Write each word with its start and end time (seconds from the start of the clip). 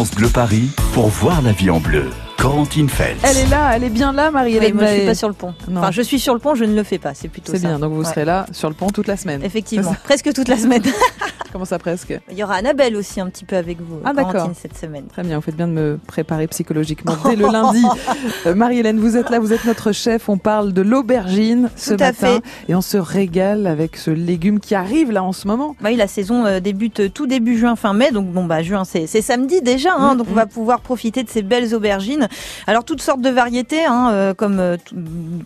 France 0.00 0.12
Bleu 0.12 0.30
Paris 0.30 0.70
pour 0.92 1.08
voir 1.08 1.42
la 1.42 1.52
vie 1.52 1.70
en 1.70 1.78
bleu. 1.80 2.06
Corentine 2.36 2.88
Feltz. 2.88 3.20
Elle 3.22 3.36
est 3.36 3.50
là, 3.50 3.72
elle 3.76 3.84
est 3.84 3.90
bien 3.90 4.12
là, 4.14 4.30
Marie-Hélène. 4.30 4.72
Oui, 4.72 4.80
moi, 4.80 4.86
je 4.86 4.94
suis 4.96 5.06
pas 5.06 5.14
sur 5.14 5.28
le 5.28 5.34
pont. 5.34 5.52
Non. 5.68 5.80
Enfin, 5.82 5.90
je 5.90 6.00
suis 6.00 6.18
sur 6.18 6.32
le 6.32 6.40
pont, 6.40 6.54
je 6.54 6.64
ne 6.64 6.74
le 6.74 6.82
fais 6.82 6.96
pas. 6.98 7.12
C'est 7.12 7.28
plutôt 7.28 7.52
C'est 7.52 7.58
bien, 7.58 7.78
donc 7.78 7.92
vous 7.92 8.00
Ouais. 8.02 8.08
serez 8.08 8.24
là 8.24 8.46
sur 8.50 8.70
le 8.70 8.74
pont 8.74 8.88
toute 8.88 9.06
la 9.08 9.18
semaine. 9.18 9.42
Effectivement, 9.44 9.94
presque 10.04 10.32
toute 10.32 10.48
la 10.48 10.56
semaine. 10.56 10.82
Comment 11.52 11.64
ça 11.66 11.78
presque 11.80 12.18
Il 12.30 12.38
y 12.38 12.44
aura 12.44 12.54
Annabelle 12.54 12.94
aussi 12.96 13.20
un 13.20 13.28
petit 13.28 13.44
peu 13.44 13.56
avec 13.56 13.78
vous, 13.80 13.98
Ah. 14.04 14.12
Corentine, 14.14 14.54
cette 14.54 14.78
semaine. 14.78 15.04
Très 15.12 15.22
bien, 15.22 15.36
vous 15.36 15.42
faites 15.42 15.56
bien 15.56 15.66
de 15.68 15.72
me 15.72 15.98
préparer 16.06 16.46
psychologiquement 16.46 17.14
dès 17.24 17.36
le 17.36 17.46
lundi. 17.46 17.84
Euh, 18.46 18.54
Marie-Hélène, 18.54 18.98
vous 18.98 19.16
êtes 19.18 19.28
là, 19.28 19.38
vous 19.38 19.52
êtes 19.52 19.64
notre 19.66 19.92
chef. 19.92 20.28
On 20.30 20.38
parle 20.38 20.72
de 20.72 20.80
l'aubergine 20.80 21.68
ce 21.76 21.92
Tout 21.94 22.02
à 22.02 22.06
matin 22.06 22.26
fait. 22.38 22.42
et 22.72 22.74
on 22.74 22.80
se 22.80 22.96
régale 22.96 23.66
avec 23.66 23.96
ce 23.96 24.10
légume 24.10 24.60
qui 24.60 24.74
arrive 24.74 25.10
là 25.10 25.22
en 25.22 25.32
ce 25.32 25.46
moment. 25.46 25.76
Bah 25.80 25.90
Oui, 25.90 25.96
la 25.96 26.06
saison 26.06 26.46
euh, 26.46 26.60
débute 26.60 27.00
euh, 27.00 27.08
tout 27.10 27.26
début 27.26 27.58
juin, 27.58 27.76
fin 27.76 27.92
mai. 27.92 28.12
Donc 28.12 28.28
bon, 28.28 28.44
bah 28.44 28.62
juin, 28.62 28.84
c'est 28.84 29.06
c'est 29.06 29.20
samedi 29.20 29.60
déjà. 29.60 29.94
Hein, 29.94 30.14
Mm, 30.14 30.18
donc 30.18 30.26
on 30.30 30.32
mm. 30.32 30.36
va 30.36 30.46
pouvoir 30.46 30.79
profiter 30.80 31.22
de 31.22 31.28
ces 31.30 31.42
belles 31.42 31.74
aubergines. 31.74 32.28
Alors 32.66 32.84
toutes 32.84 33.02
sortes 33.02 33.20
de 33.20 33.30
variétés, 33.30 33.84
hein, 33.84 34.10
euh, 34.12 34.34
comme 34.34 34.58
euh, 34.60 34.76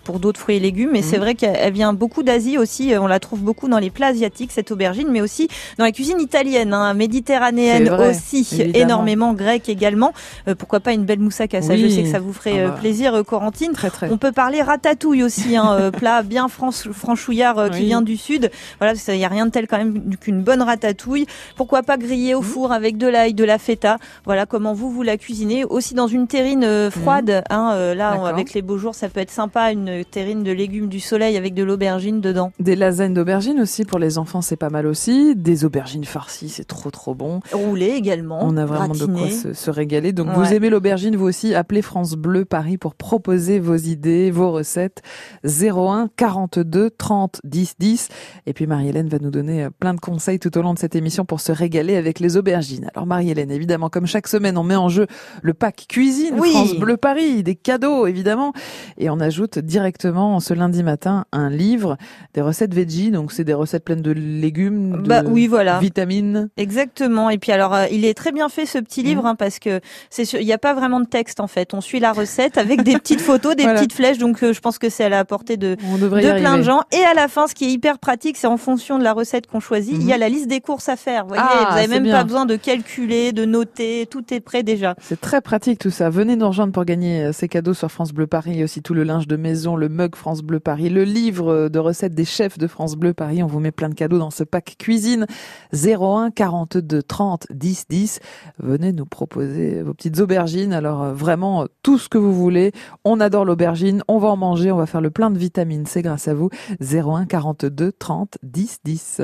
pour 0.05 0.19
d'autres 0.20 0.41
fruits 0.41 0.56
et 0.56 0.61
légumes. 0.61 0.91
Mais 0.92 1.02
c'est 1.02 1.16
Mm. 1.19 1.20
vrai 1.20 1.34
qu'elle 1.34 1.56
elle 1.56 1.73
vient 1.73 1.92
beaucoup 1.92 2.23
d'Asie 2.23 2.59
aussi. 2.59 2.92
Euh, 2.95 3.01
On 3.01 3.06
la 3.06 3.20
trouve 3.20 3.41
beaucoup 3.41 3.69
dans 3.69 3.78
les 3.78 3.91
plats 3.91 4.09
asiatiques 4.09 4.51
cette 4.52 4.70
aubergine, 4.70 5.09
mais 5.11 5.20
aussi 5.20 5.48
dans 5.78 5.84
la 5.84 5.92
cuisine 5.92 6.20
italienne, 6.20 6.73
hein, 6.73 6.95
méditerranéenne 6.95 7.89
vrai, 7.89 8.11
aussi, 8.11 8.47
évidemment. 8.52 8.84
énormément 8.84 9.33
grecque 9.34 9.69
également. 9.69 10.12
Euh, 10.48 10.55
pourquoi 10.55 10.80
pas 10.80 10.92
une 10.92 11.05
belle 11.05 11.19
moussaka 11.20 11.62
Ça, 11.62 11.77
je 11.77 11.84
Oui. 11.84 11.92
sais 11.95 12.03
que 12.03 12.09
ça 12.11 12.19
vous 12.20 12.33
ferait 12.33 12.64
Ah 12.64 12.69
bah. 12.69 12.77
plaisir, 12.80 13.23
Corentine. 13.27 13.73
Très 13.73 13.91
très. 13.91 14.11
On 14.11 14.19
peut 14.19 14.33
parler 14.33 14.62
ratatouille 14.62 15.23
aussi, 15.23 15.56
un 15.56 15.73
euh, 15.75 15.91
plat 15.91 16.23
bien 16.23 16.48
franche- 16.48 16.91
franchouillard 16.92 17.59
euh, 17.59 17.69
qui 17.69 17.80
Oui. 17.80 17.84
vient 17.87 18.03
du 18.03 18.16
sud. 18.16 18.51
Voilà, 18.78 18.95
il 19.09 19.16
n'y 19.16 19.25
a 19.25 19.28
rien 19.28 19.47
de 19.47 19.51
tel 19.51 19.66
quand 19.66 19.78
même 19.78 20.16
qu'une 20.20 20.42
bonne 20.42 20.62
ratatouille. 20.62 21.27
Pourquoi 21.56 21.83
pas 21.83 21.97
griller 21.97 22.34
au 22.34 22.41
Mhm. 22.41 22.45
four 22.47 22.73
avec 22.73 22.97
de 22.98 23.06
l'ail, 23.06 23.34
de 23.34 23.45
la 23.45 23.59
feta. 23.59 23.98
Voilà 24.25 24.47
comment 24.47 24.73
vous 24.75 24.91
vous 24.91 25.03
la 25.03 25.16
cuisinez. 25.24 25.64
Aussi 25.64 25.95
dans 25.95 26.06
une 26.06 26.27
terrine 26.27 26.64
euh, 26.64 26.91
froide. 26.91 27.42
Hein, 27.51 27.73
euh, 27.74 27.95
là, 27.95 28.16
Mhm. 28.19 28.24
Avec 28.24 28.53
les 28.55 28.62
beaux 28.62 28.78
jours, 28.78 28.94
ça 28.94 29.08
peut 29.08 29.20
être 29.20 29.31
sympa. 29.31 29.72
Une 29.72 30.05
terrine 30.05 30.42
de 30.42 30.53
légumes 30.53 30.89
du 30.89 31.00
soleil 31.00 31.36
avec 31.36 31.55
de 31.55 31.62
l'aubergine 31.62 32.20
dedans. 32.20 32.53
Des 32.61 32.77
lasagnes 32.77 33.14
d'aubergines 33.14 33.61
aussi 33.61 33.84
pour 33.84 33.98
les 33.98 34.19
enfants, 34.19 34.42
c'est 34.42 34.56
pas 34.56 34.70
mal 34.70 34.86
aussi. 34.86 35.34
Des 35.34 35.64
aubergines 35.64 36.05
farcies, 36.05 36.48
c'est 36.48 36.64
trop 36.66 36.91
trop 36.91 37.14
bon. 37.14 37.41
Roulé 37.53 37.86
également. 37.86 38.39
On 38.42 38.56
a 38.56 38.66
vraiment 38.66 38.94
de 38.94 39.06
quoi 39.06 39.31
se, 39.31 39.53
se 39.53 39.70
régaler. 39.70 40.12
Donc 40.12 40.28
Ouais. 40.28 40.34
vous 40.34 40.53
aimez 40.53 40.70
l'aubergine, 40.70 41.16
vous 41.16 41.27
aussi, 41.27 41.55
appelez 41.55 41.83
France 41.83 42.12
Bleu 42.14 42.44
Paris 42.44 42.77
pour 42.78 42.94
proposer 42.94 43.59
vos 43.59 43.77
idées, 43.77 44.31
vos 44.31 44.53
recettes. 44.53 45.03
01 45.44 46.09
42 46.16 46.91
30 46.91 47.41
10 47.44 47.75
10. 47.78 48.09
Et 48.47 48.53
puis 48.53 48.66
Marie-Hélène 48.66 49.09
va 49.09 49.19
nous 49.20 49.31
donner 49.31 49.64
euh, 49.64 49.70
plein 49.78 49.94
de 49.94 50.00
conseils 50.00 50.38
tout 50.38 50.56
au 50.59 50.62
long 50.62 50.75
de 50.75 50.78
cette 50.78 50.94
émission 50.97 51.25
pour 51.25 51.41
se 51.41 51.53
régaler 51.53 51.97
avec 51.97 52.20
les 52.20 52.36
aubergines. 52.36 52.91
Alors 52.94 53.06
Marie-Hélène, 53.06 53.50
évidemment, 53.50 53.88
comme 53.88 54.06
chaque 54.06 54.28
semaine, 54.28 54.56
on 54.59 54.62
met 54.62 54.77
en 54.77 54.88
jeu 54.88 55.06
le 55.43 55.55
pack 55.55 55.87
cuisine 55.89 56.34
Oui. 56.39 56.51
France 56.51 56.75
Bleu 56.75 56.97
Paris, 56.97 57.43
des 57.43 57.55
cadeaux 57.55 58.07
évidemment. 58.07 58.53
Et 58.98 59.11
on 59.11 59.21
ajoute 59.21 59.59
directement 59.59 60.41
ce 60.41 60.55
lundi 60.55 60.83
matin 60.83 61.25
un 61.33 61.51
livre, 61.51 61.97
des 62.34 62.41
recettes 62.41 62.75
veggie. 62.75 63.11
Donc 63.11 63.33
c'est 63.33 63.45
des 63.45 63.55
recettes 63.55 63.84
pleines 63.84 64.03
de 64.03 64.12
légumes, 64.12 65.03
de 65.03 65.09
Bah 65.09 65.23
oui, 65.27 65.47
voilà. 65.47 65.79
vitamines. 65.79 66.48
Exactement. 66.56 67.31
Et 67.31 67.39
puis 67.39 67.53
alors, 67.53 67.75
euh, 67.75 67.87
il 67.91 68.05
est 68.05 68.15
très 68.15 68.33
bien 68.33 68.48
fait 68.48 68.67
ce 68.67 68.79
petit 68.79 69.03
Mhm. 69.03 69.06
livre 69.09 69.27
hein, 69.27 69.34
parce 69.34 69.59
que 69.59 69.81
c'est 70.11 70.25
il 70.34 70.45
n'y 70.47 70.53
a 70.53 70.59
pas 70.59 70.75
vraiment 70.75 71.01
de 71.01 71.06
texte 71.06 71.41
en 71.41 71.47
fait. 71.47 71.75
On 71.75 71.81
suit 71.81 72.01
la 72.01 72.12
recette 72.12 72.59
avec 72.59 72.83
des 72.83 72.95
petites 72.95 73.21
photos, 73.21 73.55
des 73.56 73.62
Voilà. 73.65 73.78
petites 73.81 73.93
flèches. 73.93 74.19
Donc 74.19 74.43
euh, 74.43 74.53
je 74.53 74.61
pense 74.61 74.78
que 74.78 74.89
c'est 74.89 75.05
à 75.05 75.09
la 75.09 75.25
portée 75.25 75.56
de 75.56 75.75
plein 75.77 76.09
arriver. 76.45 76.59
de 76.59 76.62
gens. 76.62 76.83
Et 76.93 77.03
à 77.05 77.15
la 77.15 77.28
fin, 77.28 77.47
ce 77.47 77.55
qui 77.55 77.65
est 77.67 77.71
hyper 77.71 77.99
pratique, 77.99 78.37
c'est 78.37 78.47
en 78.47 78.56
fonction 78.56 78.99
de 78.99 79.05
la 79.05 79.12
recette 79.12 79.47
qu'on 79.47 79.61
choisit, 79.61 79.95
il 79.95 80.06
y 80.06 80.12
a 80.12 80.19
la 80.19 80.28
liste 80.28 80.47
des 80.49 80.61
courses 80.61 80.89
à 80.89 80.97
faire. 80.97 81.23
Vous 81.23 81.28
voyez, 81.28 81.43
Ah, 81.47 81.67
vous 81.71 81.77
avez 81.77 81.83
c'est 81.83 81.89
même 81.89 82.03
bien. 82.05 82.12
pas 82.19 82.25
besoin 82.25 82.47
de 82.47 82.56
calculer, 82.56 83.33
de 83.33 83.45
noter, 83.45 84.06
tout 84.11 84.23
est 84.33 84.41
prêt 84.41 84.62
déjà. 84.62 84.95
C'est 85.06 85.20
très 85.20 85.42
pratique 85.42 85.78
tout 85.78 85.91
ça. 85.91 86.08
Venez 86.08 86.34
nous 86.34 86.48
rejoindre 86.48 86.72
pour 86.72 86.86
gagner 86.86 87.24
euh, 87.24 87.33
ces 87.33 87.47
cadeaux 87.47 87.74
sur 87.74 87.91
France 87.91 88.14
Bleu 88.14 88.27
Paris 88.27 88.64
aussi 88.64 88.80
tout 88.80 88.94
le 88.94 89.05
linge 89.05 89.28
de 89.28 89.36
maison, 89.36 89.77
le 89.77 89.91
mug 89.91 90.16
France 90.16 90.41
Bleu 90.41 90.60
Paris, 90.60 90.88
le 90.88 91.05
livre 91.05 91.52
euh, 91.52 91.69
de 91.69 91.78
recettes 91.78 92.14
des 92.14 92.24
chefs 92.24 92.56
de 92.56 92.66
France 92.66 92.97
Bleu 92.97 93.12
Paris. 93.12 93.43
On 93.43 93.47
vous 93.47 93.60
met 93.60 93.70
plein 93.70 93.91
de 93.91 93.94
cadeaux 93.94 94.16
dans 94.16 94.31
ce 94.31 94.44
pack 94.44 94.76
cuisine 94.78 95.26
01 95.75 96.31
42 96.31 97.03
30 97.03 97.48
10 97.50 97.84
10. 97.91 98.20
Venez 98.60 98.93
nous 98.93 99.04
proposer 99.04 99.82
vos 99.82 99.93
petites 99.93 100.20
aubergines. 100.20 100.72
Alors 100.72 101.03
euh, 101.03 101.12
vraiment 101.12 101.66
tout 101.82 101.98
ce 101.98 102.09
que 102.09 102.16
vous 102.16 102.32
voulez. 102.32 102.72
On 103.04 103.20
adore 103.20 103.44
l'aubergine. 103.44 104.03
On 104.09 104.16
va 104.16 104.28
en 104.28 104.38
manger. 104.38 104.72
On 104.72 104.78
va 104.78 104.87
faire 104.87 105.03
le 105.03 105.10
plein 105.10 105.31
de 105.31 105.38
vitamines. 105.38 105.84
C'est 105.84 106.00
grâce 106.00 106.28
à 106.28 106.34
vous. 106.34 106.48
01 106.81 107.26
42 107.26 107.93
30 107.93 108.38
10 108.43 108.78
10. 108.84 109.20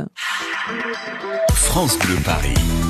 France 1.54 1.98
Bleu 2.00 2.16
Paris. 2.22 2.89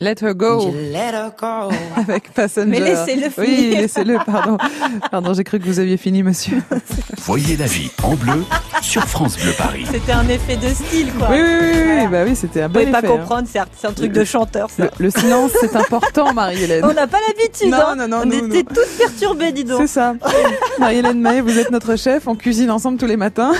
Let 0.00 0.16
her 0.22 0.32
go. 0.32 0.70
Let 0.92 1.12
her 1.12 1.30
go. 1.36 1.70
Avec 1.96 2.32
Passenger. 2.32 2.66
Mais 2.68 2.78
laissez-le 2.78 3.26
Oui, 3.36 3.46
finir. 3.56 3.78
laissez-le, 3.80 4.18
pardon. 4.24 4.56
Pardon, 5.10 5.34
j'ai 5.34 5.42
cru 5.42 5.58
que 5.58 5.64
vous 5.64 5.80
aviez 5.80 5.96
fini, 5.96 6.22
monsieur. 6.22 6.62
Voyez 7.18 7.56
la 7.56 7.66
vie 7.66 7.90
en 8.04 8.14
bleu 8.14 8.44
sur 8.80 9.02
France 9.08 9.36
Bleu 9.36 9.52
Paris. 9.58 9.86
C'était 9.90 10.12
un 10.12 10.28
effet 10.28 10.56
de 10.56 10.68
style, 10.68 11.12
quoi. 11.14 11.28
Oui, 11.32 11.38
oui, 11.40 11.48
oui, 11.60 11.68
oui, 11.74 11.82
Voilà. 11.94 12.06
bah 12.06 12.18
oui, 12.28 12.36
c'était 12.36 12.62
un 12.62 12.68
Vous 12.68 12.74
bon 12.74 12.80
pouvez 12.80 12.92
pas 12.92 12.98
effet, 13.00 13.08
hein. 13.08 13.16
comprendre, 13.18 13.48
c'est 13.50 13.58
un- 13.58 13.66
c'est 13.76 13.86
un 13.88 13.92
truc 13.92 14.12
de 14.12 14.24
chanteur, 14.24 14.70
ça. 14.70 14.84
Le, 14.84 14.90
le 14.98 15.10
silence, 15.10 15.50
c'est 15.60 15.74
important, 15.74 16.32
Marie-Hélène. 16.32 16.84
On 16.84 16.94
n'a 16.94 17.06
pas 17.08 17.18
l'habitude, 17.26 17.70
Non, 17.70 17.78
hein. 17.88 17.96
non, 17.96 18.06
non, 18.08 18.20
On 18.22 18.26
nous, 18.26 18.34
était 18.46 18.58
non. 18.62 18.62
toutes 18.74 18.98
perturbées, 18.98 19.50
dis 19.52 19.64
donc. 19.64 19.80
C'est 19.80 19.86
ça. 19.88 20.14
Marie-Hélène 20.78 21.20
Mahé, 21.20 21.40
vous 21.40 21.58
êtes 21.58 21.72
notre 21.72 21.96
chef. 21.96 22.28
On 22.28 22.36
cuisine 22.36 22.70
ensemble 22.70 22.98
tous 22.98 23.06
les 23.06 23.16
matins. 23.16 23.52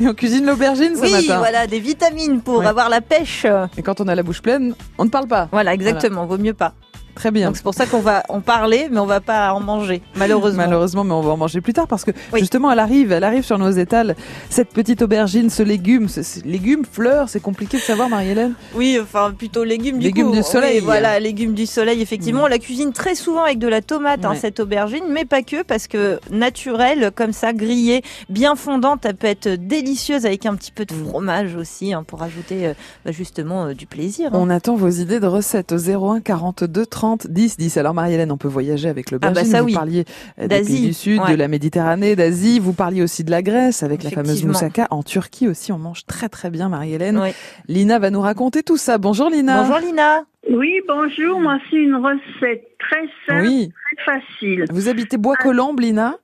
Et 0.00 0.08
on 0.08 0.14
cuisine 0.14 0.46
l'aubergine 0.46 0.96
ce 0.96 1.02
Oui, 1.02 1.12
matin. 1.12 1.38
voilà, 1.38 1.66
des 1.66 1.78
vitamines 1.78 2.40
pour 2.40 2.58
Ouais. 2.60 2.66
avoir 2.66 2.88
la 2.88 3.00
pêche. 3.02 3.44
Et 3.76 3.82
quand 3.82 4.00
on 4.00 4.08
a 4.08 4.14
la 4.14 4.22
bouche 4.22 4.40
pleine, 4.40 4.74
on 4.96 5.04
ne 5.04 5.10
parle 5.10 5.26
pas. 5.28 5.48
Voilà, 5.52 5.74
exactement, 5.74 6.24
vaut 6.24 6.38
mieux 6.38 6.54
pas. 6.54 6.72
Très 7.14 7.30
bien. 7.30 7.48
Donc 7.48 7.56
c'est 7.56 7.62
pour 7.62 7.74
ça 7.74 7.86
qu'on 7.86 8.00
va 8.00 8.22
en 8.28 8.40
parler, 8.40 8.88
mais 8.90 8.98
on 8.98 9.06
va 9.06 9.20
pas 9.20 9.52
en 9.52 9.60
manger, 9.60 10.02
malheureusement. 10.16 10.62
Malheureusement, 10.64 11.04
mais 11.04 11.12
on 11.14 11.20
va 11.20 11.32
en 11.32 11.36
manger 11.36 11.60
plus 11.60 11.72
tard 11.72 11.86
parce 11.86 12.04
que 12.04 12.10
Oui. 12.32 12.40
justement, 12.40 12.70
elle 12.72 12.78
arrive, 12.78 13.12
elle 13.12 13.24
arrive 13.24 13.44
sur 13.44 13.58
nos 13.58 13.70
étals. 13.70 14.14
Cette 14.48 14.70
petite 14.70 15.02
aubergine, 15.02 15.50
ce 15.50 15.62
légume, 15.62 16.08
ce, 16.08 16.22
ce 16.22 16.40
légume, 16.40 16.84
fleur, 16.90 17.28
c'est 17.28 17.40
compliqué 17.40 17.76
de 17.78 17.82
savoir, 17.82 18.08
Marie-Hélène. 18.08 18.54
Oui, 18.74 18.98
enfin 19.02 19.32
plutôt 19.36 19.64
légumes 19.64 19.98
du 19.98 20.06
Légumes 20.06 20.28
coup. 20.30 20.36
du 20.36 20.42
soleil. 20.42 20.78
Oui, 20.78 20.84
voilà, 20.84 21.18
légumes 21.20 21.54
du 21.54 21.66
soleil. 21.66 22.00
Effectivement, 22.02 22.44
on 22.44 22.46
la 22.46 22.58
cuisine 22.58 22.92
très 22.92 23.14
souvent 23.14 23.42
avec 23.44 23.58
de 23.58 23.68
la 23.68 23.82
tomate, 23.82 24.24
hein, 24.24 24.30
Ouais. 24.30 24.36
cette 24.36 24.60
aubergine, 24.60 25.04
mais 25.10 25.24
pas 25.24 25.42
que, 25.42 25.62
parce 25.62 25.86
que 25.88 26.18
naturelle, 26.30 27.10
comme 27.14 27.32
ça, 27.32 27.52
grillée, 27.52 28.02
bien 28.28 28.56
fondante, 28.56 29.04
elle 29.04 29.16
peut 29.16 29.26
être 29.26 29.48
délicieuse 29.48 30.26
avec 30.26 30.46
un 30.46 30.54
petit 30.54 30.72
peu 30.72 30.84
de 30.84 30.92
fromage 30.92 31.54
aussi, 31.56 31.92
hein, 31.92 32.02
pour 32.06 32.22
ajouter 32.22 32.66
euh, 32.68 32.74
bah, 33.04 33.12
justement 33.12 33.66
euh, 33.66 33.74
du 33.74 33.86
plaisir. 33.86 34.28
hein. 34.32 34.38
On 34.40 34.50
attend 34.50 34.74
vos 34.76 34.88
idées 34.88 35.20
de 35.20 35.26
recettes 35.26 35.72
au 35.72 35.76
01 35.78 36.20
42 36.20 36.86
30 36.86 36.99
10 37.28 37.56
10. 37.56 37.76
Alors 37.76 37.94
Marie-Hélène, 37.94 38.30
on 38.32 38.36
peut 38.36 38.48
voyager 38.48 38.88
avec 38.88 39.10
l'aubergine. 39.10 39.36
Ah 39.38 39.42
bah 39.42 39.48
ça, 39.48 39.60
vous 39.60 39.66
oui. 39.68 39.74
parliez 39.74 40.04
euh, 40.38 40.42
des 40.42 40.48
D'Asie, 40.48 40.72
pays 40.76 40.86
du 40.88 40.92
Sud, 40.94 41.20
ouais. 41.20 41.30
de 41.32 41.36
la 41.36 41.48
Méditerranée, 41.48 42.16
d'Asie. 42.16 42.58
Vous 42.58 42.72
parliez 42.72 43.02
aussi 43.02 43.24
de 43.24 43.30
la 43.30 43.42
Grèce 43.42 43.82
avec 43.82 44.02
la 44.02 44.10
fameuse 44.10 44.44
moussaka. 44.44 44.86
En 44.90 45.02
Turquie 45.02 45.48
aussi, 45.48 45.72
on 45.72 45.78
mange 45.78 46.04
très 46.06 46.28
très 46.28 46.50
bien, 46.50 46.68
Marie-Hélène. 46.68 47.20
Lina 47.68 47.98
va 47.98 48.10
nous 48.10 48.20
raconter 48.20 48.62
tout 48.62 48.76
ça. 48.76 48.98
Bonjour 48.98 49.30
Lina. 49.30 49.62
Bonjour 49.62 49.78
Lina. 49.78 50.24
Oui, 50.50 50.80
bonjour. 50.88 51.38
Moi, 51.40 51.58
c'est 51.70 51.76
une 51.76 51.94
recette 51.96 52.64
très 52.78 53.02
simple, 53.28 53.42
Oui. 53.46 53.70
très 54.04 54.14
facile. 54.14 54.64
Vous 54.70 54.88
habitez 54.88 55.16
Bois-Colombes, 55.18 55.80
Lina, 55.80 56.16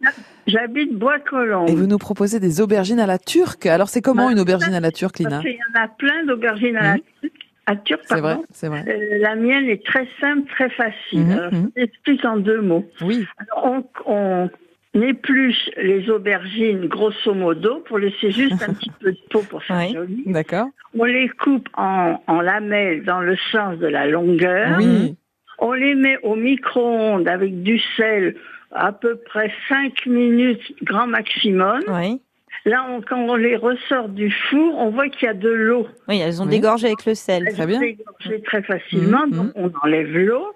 J'habite 0.46 0.94
Bois-Colombes. 0.96 1.69
et 1.69 1.75
vous 1.75 1.87
nous 1.87 1.99
proposez 1.99 2.40
des 2.40 2.61
aubergines 2.61 3.00
à 3.00 3.06
la 3.06 3.19
turque. 3.19 3.67
Alors 3.67 3.88
c'est 3.88 4.00
comment 4.00 4.26
Bah, 4.26 4.32
une 4.32 4.40
aubergine 4.40 4.75
à 4.75 4.81
la 4.81 4.90
turque, 4.93 5.19
Lina 5.19 5.40
qu'il 5.40 5.50
y 5.50 5.58
en 5.78 5.82
a 5.84 5.88
plein 5.88 6.25
d'aubergines 6.26 6.76
à 6.76 6.82
la 6.82 6.93
Mhm. 6.94 7.00
turque. 7.20 7.32
Vrai, 7.66 7.98
pardon. 8.08 8.44
c'est 8.50 8.68
vrai. 8.68 8.84
Euh, 8.88 9.18
la 9.18 9.34
mienne 9.34 9.66
est 9.68 9.84
très 9.84 10.06
simple, 10.20 10.48
très 10.50 10.70
facile. 10.70 11.20
Mhm, 11.20 11.30
Alors, 11.32 11.52
mhm. 11.52 11.70
je 11.76 11.82
t'explique 11.82 12.24
en 12.24 12.36
deux 12.36 12.60
mots. 12.60 12.84
Oui, 13.02 13.26
Alors, 13.38 13.84
on, 14.06 14.50
on 14.94 15.00
épluche 15.02 15.68
les 15.76 16.08
aubergines 16.08 16.86
grosso 16.86 17.34
modo 17.34 17.80
pour 17.80 17.98
laisser 17.98 18.30
juste 18.30 18.62
un 18.62 18.72
petit 18.74 18.90
peu 19.00 19.12
de 19.12 19.18
peau 19.30 19.40
pour 19.50 19.62
faire 19.62 19.78
Oui. 19.78 19.92
joli. 19.94 20.22
d'accord. 20.26 20.68
On 20.98 21.04
les 21.04 21.28
coupe 21.28 21.68
en, 21.74 22.22
en 22.26 22.40
lamelles 22.40 23.04
dans 23.04 23.20
le 23.20 23.36
sens 23.52 23.78
de 23.78 23.86
la 23.86 24.06
longueur. 24.06 24.78
Oui, 24.78 25.16
On 25.58 25.72
les 25.72 25.94
met 25.94 26.18
au 26.22 26.34
micro-ondes 26.36 27.28
avec 27.28 27.62
du 27.62 27.78
sel 27.96 28.36
à 28.72 28.92
peu 28.92 29.16
près 29.16 29.50
5 29.68 30.06
minutes 30.06 30.60
grand 30.82 31.06
maximum. 31.06 31.80
Oui. 31.88 32.20
Là, 32.66 32.84
on- 32.90 33.00
quand 33.00 33.20
on 33.20 33.36
les 33.36 33.56
ressort 33.56 34.08
du 34.08 34.30
four, 34.30 34.76
on 34.78 34.90
voit 34.90 35.08
qu'il 35.08 35.26
y 35.26 35.28
a 35.30 35.35
de 35.35 35.49
l'eau. 35.49 35.87
Oui, 36.08 36.18
elles 36.20 36.42
ont 36.42 36.44
Oui. 36.46 36.50
dégorgé 36.50 36.88
avec 36.88 37.06
le 37.06 37.14
sel. 37.14 37.44
Elles 37.46 37.54
Très 37.54 37.62
sont 37.62 37.68
bien. 37.68 37.80
dégorgées 37.80 38.42
très 38.42 38.62
facilement, 38.62 39.26
Mhm, 39.28 39.32
donc 39.37 39.52
on 39.54 39.70
enlève 39.82 40.12
l'eau. 40.18 40.52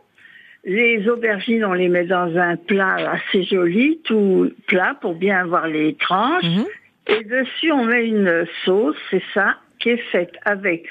Les 0.64 1.08
aubergines, 1.08 1.64
on 1.64 1.72
les 1.72 1.88
met 1.88 2.04
dans 2.04 2.36
un 2.36 2.56
plat 2.56 2.96
assez 3.12 3.44
joli, 3.44 4.00
tout 4.04 4.50
plat 4.66 4.94
pour 5.00 5.14
bien 5.14 5.38
avoir 5.38 5.68
les 5.68 5.94
tranches. 5.94 6.44
Mhm. 6.44 6.64
Et 7.06 7.24
dessus, 7.24 7.72
on 7.72 7.84
met 7.84 8.06
une 8.06 8.44
sauce, 8.64 8.96
c'est 9.10 9.22
ça, 9.32 9.54
qui 9.78 9.90
est 9.90 10.02
faite 10.12 10.32
avec 10.44 10.84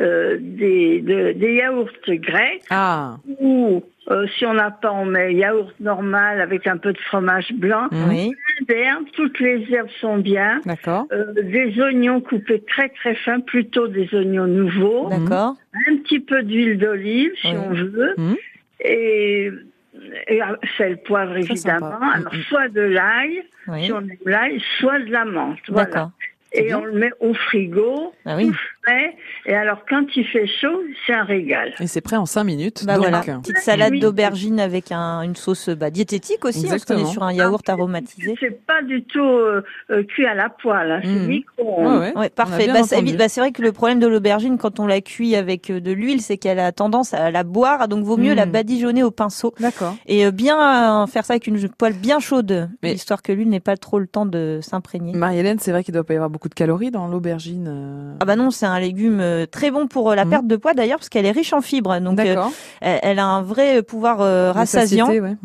euh, 0.00 0.36
des, 0.40 1.00
de- 1.00 1.32
des 1.32 1.54
yaourts 1.54 1.88
grecs 2.08 2.62
Ah, 2.70 3.16
ou 3.40 3.82
euh, 4.10 4.26
si 4.36 4.44
on 4.44 4.54
n'a 4.54 4.70
pas, 4.70 4.92
on 4.92 5.04
met 5.06 5.34
yaourt 5.34 5.72
normal 5.80 6.40
avec 6.40 6.66
un 6.66 6.76
peu 6.76 6.92
de 6.92 6.98
fromage 6.98 7.52
blanc. 7.54 7.88
mhm. 7.92 8.08
Oui. 8.08 8.32
D'herbes, 8.68 9.06
toutes 9.14 9.40
les 9.40 9.66
herbes 9.72 9.88
sont 10.00 10.18
bien. 10.18 10.60
d'accord. 10.64 11.06
Euh, 11.12 11.32
des 11.42 11.80
oignons 11.80 12.20
coupés 12.20 12.62
très 12.68 12.88
très 12.90 13.14
fins, 13.16 13.40
plutôt 13.40 13.88
des 13.88 14.08
oignons 14.14 14.46
nouveaux. 14.46 15.08
D'accord. 15.08 15.54
Un 15.88 15.96
petit 15.96 16.20
peu 16.20 16.42
d'huile 16.42 16.78
d'olive 16.78 17.32
si 17.40 17.48
Oui. 17.48 17.54
on 17.56 17.70
veut. 17.72 18.14
Mhm. 18.16 18.36
Et, 18.80 19.50
et 20.28 20.42
euh, 20.42 20.46
sel, 20.76 20.98
poivre 21.02 21.36
évidemment. 21.36 21.90
sympa. 21.92 22.06
Alors 22.14 22.34
Mhm. 22.34 22.42
soit 22.48 22.68
de 22.68 22.80
l'ail, 22.80 23.42
Oui. 23.68 23.84
si 23.86 23.92
on 23.92 23.98
aime 24.00 24.10
l'ail, 24.26 24.60
soit 24.78 24.98
de 25.00 25.10
la 25.10 25.24
menthe. 25.24 25.58
Voilà. 25.68 26.10
Et 26.52 26.72
on 26.72 26.84
le 26.84 26.92
met 26.92 27.10
au 27.18 27.34
frigo, 27.34 28.12
Ah 28.24 28.36
oui. 28.36 28.52
Frais. 28.84 29.16
Et 29.46 29.54
alors 29.54 29.78
quand 29.88 30.04
il 30.16 30.24
fait 30.26 30.46
chaud, 30.46 30.80
c'est 31.06 31.14
un 31.14 31.24
régal. 31.24 31.72
Et 31.80 31.86
c'est 31.86 32.00
prêt 32.00 32.16
en 32.16 32.26
5 32.26 32.44
minutes. 32.44 32.84
Bah 32.86 32.94
donc. 32.96 33.02
voilà, 33.08 33.20
petite 33.20 33.58
salade 33.58 33.94
d'aubergine 33.98 34.60
avec 34.60 34.92
un, 34.92 35.22
une 35.22 35.36
sauce 35.36 35.68
bah, 35.70 35.90
diététique 35.90 36.44
aussi, 36.44 36.66
hein, 36.66 36.70
parce 36.70 36.84
qu'on 36.84 36.94
est 36.94 36.98
Exactement. 37.00 37.12
sur 37.12 37.22
un 37.24 37.32
yaourt 37.32 37.68
aromatisé. 37.68 38.34
C'est 38.40 38.64
pas 38.66 38.82
du 38.82 39.02
tout 39.04 39.20
euh, 39.22 39.62
euh, 39.90 40.02
cuit 40.04 40.26
à 40.26 40.34
la 40.34 40.48
poêle, 40.48 40.90
hein, 40.92 41.00
c'est 41.02 41.10
Mhm. 41.10 41.26
micro-ondes. 41.28 42.00
Ouais, 42.00 42.12
ouais. 42.16 42.30
On 42.32 42.34
parfait. 42.34 42.66
Bah, 42.68 42.82
c'est 42.84 43.02
bah, 43.16 43.28
c'est 43.28 43.40
vrai 43.40 43.52
que 43.52 43.62
le 43.62 43.72
problème 43.72 44.00
de 44.00 44.06
l'aubergine 44.06 44.58
quand 44.58 44.80
on 44.80 44.86
la 44.86 45.00
cuit 45.00 45.36
avec 45.36 45.70
euh, 45.70 45.80
de 45.80 45.92
l'huile, 45.92 46.20
c'est 46.20 46.36
qu'elle 46.38 46.58
a 46.58 46.72
tendance 46.72 47.14
à 47.14 47.30
la 47.30 47.44
boire, 47.44 47.88
donc 47.88 48.04
vaut 48.04 48.16
mieux 48.16 48.32
Mm. 48.32 48.36
la 48.36 48.46
badigeonner 48.46 49.02
au 49.02 49.10
pinceau 49.10 49.54
D'accord. 49.60 49.94
et 50.06 50.26
euh, 50.26 50.30
bien 50.30 51.02
euh, 51.02 51.06
faire 51.06 51.24
ça 51.24 51.34
avec 51.34 51.46
une 51.46 51.68
poêle 51.68 51.92
bien 51.94 52.18
chaude, 52.20 52.68
Mais- 52.82 52.94
histoire 52.94 53.22
que 53.22 53.32
l'huile 53.32 53.48
n'ait 53.48 53.60
pas 53.60 53.76
trop 53.76 53.98
le 53.98 54.06
temps 54.06 54.26
de 54.26 54.58
s'imprégner. 54.62 55.12
Marie-Hélène, 55.12 55.58
c'est 55.58 55.70
vrai 55.70 55.84
qu'il 55.84 55.94
doit 55.94 56.04
pas 56.04 56.14
y 56.14 56.16
avoir 56.16 56.30
beaucoup 56.30 56.48
de 56.48 56.54
calories 56.54 56.90
dans 56.90 57.06
l'aubergine. 57.08 57.66
euh. 57.68 58.14
Ah 58.20 58.24
bah 58.24 58.36
non, 58.36 58.50
c'est 58.50 58.66
un 58.66 58.73
légume 58.80 59.20
euh, 59.20 59.46
très 59.46 59.70
bon 59.70 59.86
pour 59.86 60.10
euh, 60.10 60.14
la 60.14 60.24
Mm. 60.24 60.30
perte 60.30 60.46
de 60.46 60.56
poids 60.56 60.74
d'ailleurs, 60.74 60.98
parce 60.98 61.08
qu'elle 61.08 61.26
est 61.26 61.30
riche 61.30 61.52
en 61.52 61.60
fibres, 61.60 61.98
donc 62.00 62.18
euh, 62.18 62.36
elle, 62.80 63.18
a 63.18 63.26
un 63.26 63.42
vrai 63.42 63.82
pouvoir 63.82 64.18
rassasiant. 64.54 65.06
satiété, 65.06 65.20
ouais. 65.20 65.36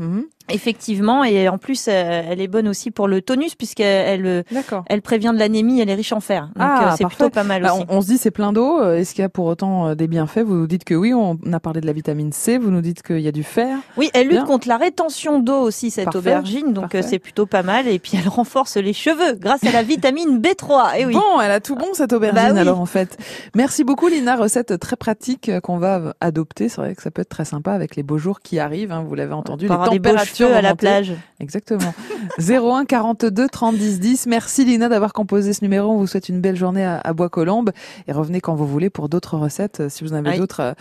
Effectivement, 0.50 1.24
et 1.24 1.48
en 1.50 1.58
plus, 1.58 1.88
euh, 1.88 2.22
elle 2.30 2.42
est 2.42 2.48
bonne 2.48 2.68
aussi 2.68 2.92
pour 2.92 3.08
le 3.08 3.22
tonus 3.22 3.56
puisqu'elle 3.56 4.26
elle, 4.26 4.44
D'accord. 4.52 4.84
elle 4.88 5.02
prévient 5.02 5.32
de 5.34 5.40
l'anémie, 5.40 5.80
elle 5.82 5.90
est 5.90 5.96
riche 5.96 6.14
en 6.14 6.20
fer. 6.20 6.44
Donc 6.56 6.56
Ah, 6.60 6.92
euh, 6.92 6.96
c'est 6.98 7.06
plutôt 7.06 7.30
pas 7.30 7.44
mal 7.44 7.62
Bah, 7.62 7.74
aussi. 7.74 7.84
on, 7.90 7.98
on 7.98 8.02
se 8.02 8.08
dit 8.08 8.18
c'est 8.18 8.32
plein 8.32 8.52
d'eau. 8.54 8.80
euh, 8.82 8.98
Est-ce 8.98 9.14
qu'il 9.14 9.22
y 9.22 9.26
a 9.26 9.30
pour 9.30 9.46
autant 9.46 9.88
euh, 9.90 9.96
des 9.96 10.08
bienfaits? 10.08 10.40
Vous 10.42 10.56
nous 10.56 10.68
dites 10.68 10.84
que 10.84 10.94
oui. 10.96 11.14
On 11.14 11.38
a 11.52 11.60
parlé 11.60 11.82
de 11.82 11.86
la 11.86 11.94
vitamine 11.94 12.32
C. 12.32 12.58
Vous 12.58 12.72
nous 12.72 12.82
dites 12.82 13.02
qu'il 13.04 13.20
y 13.20 13.28
a 13.28 13.32
du 13.32 13.44
fer. 13.44 13.78
Oui, 13.98 14.10
elle 14.14 14.28
lutte 14.30 14.44
contre 14.46 14.68
la 14.68 14.78
rétention 14.78 15.40
d'eau 15.40 15.60
aussi, 15.62 15.92
cette 15.92 16.06
Parfait, 16.06 16.20
aubergine, 16.20 16.74
donc 16.74 16.96
euh, 16.96 17.02
c'est 17.06 17.20
plutôt 17.20 17.46
pas 17.46 17.64
mal. 17.64 17.88
Et 17.88 18.00
puis 18.00 18.14
elle 18.22 18.28
renforce 18.30 18.78
les 18.78 18.94
cheveux 18.94 19.34
grâce 19.34 19.64
à 19.64 19.72
la 19.72 19.84
vitamine 19.84 20.40
B3. 20.40 20.98
Et 21.00 21.06
oui. 21.06 21.14
Bon, 21.14 21.42
elle 21.42 21.52
a 21.52 21.60
tout 21.60 21.76
bon 21.76 21.88
cette 21.94 22.14
aubergine 22.14 22.42
Bah 22.48 22.54
oui. 22.54 22.60
alors 22.60 22.80
en 22.80 22.86
fait. 22.86 23.18
Merci 23.56 23.84
beaucoup 23.84 24.08
Lina, 24.08 24.36
recette 24.36 24.80
très 24.80 24.96
pratique 24.96 25.50
euh, 25.50 25.60
qu'on 25.60 25.78
va 25.78 26.14
adopter. 26.22 26.70
C'est 26.70 26.82
vrai 26.82 26.96
que 26.96 27.02
ça 27.02 27.12
peut 27.12 27.22
être 27.22 27.30
très 27.30 27.46
sympa 27.46 27.72
avec 27.74 27.96
les 27.96 28.04
beaux 28.04 28.18
jours 28.18 28.40
qui 28.42 28.60
arrivent. 28.60 28.92
hein, 28.92 29.04
vous 29.08 29.16
l'avez 29.16 29.34
entendu, 29.34 29.66
les 29.68 29.70
températures 29.76 30.39
à 30.48 30.62
la 30.62 30.76
plage. 30.76 31.14
Exactement. 31.40 31.94
01 32.40 32.86
42 32.86 33.48
30 33.48 33.76
10 33.78 34.00
10. 34.00 34.28
Merci 34.28 34.66
Lina 34.66 34.90
d'avoir 34.90 35.14
composé 35.14 35.54
ce 35.54 35.64
numéro. 35.64 35.92
On 35.92 35.98
vous 35.98 36.08
souhaite 36.08 36.28
une 36.30 36.42
belle 36.42 36.56
journée 36.58 36.84
à, 36.86 37.00
à 37.00 37.14
Bois-Colombes 37.14 37.72
et 38.08 38.12
revenez 38.12 38.42
quand 38.42 38.56
vous 38.56 38.68
voulez 38.68 38.90
pour 38.90 39.08
d'autres 39.10 39.38
recettes. 39.38 39.80
euh, 39.80 39.90
Si 39.90 40.04
vous 40.04 40.12
en 40.14 40.18
avez 40.18 40.32
Oui. 40.32 40.38
d'autres 40.38 40.60
euh, 40.62 40.74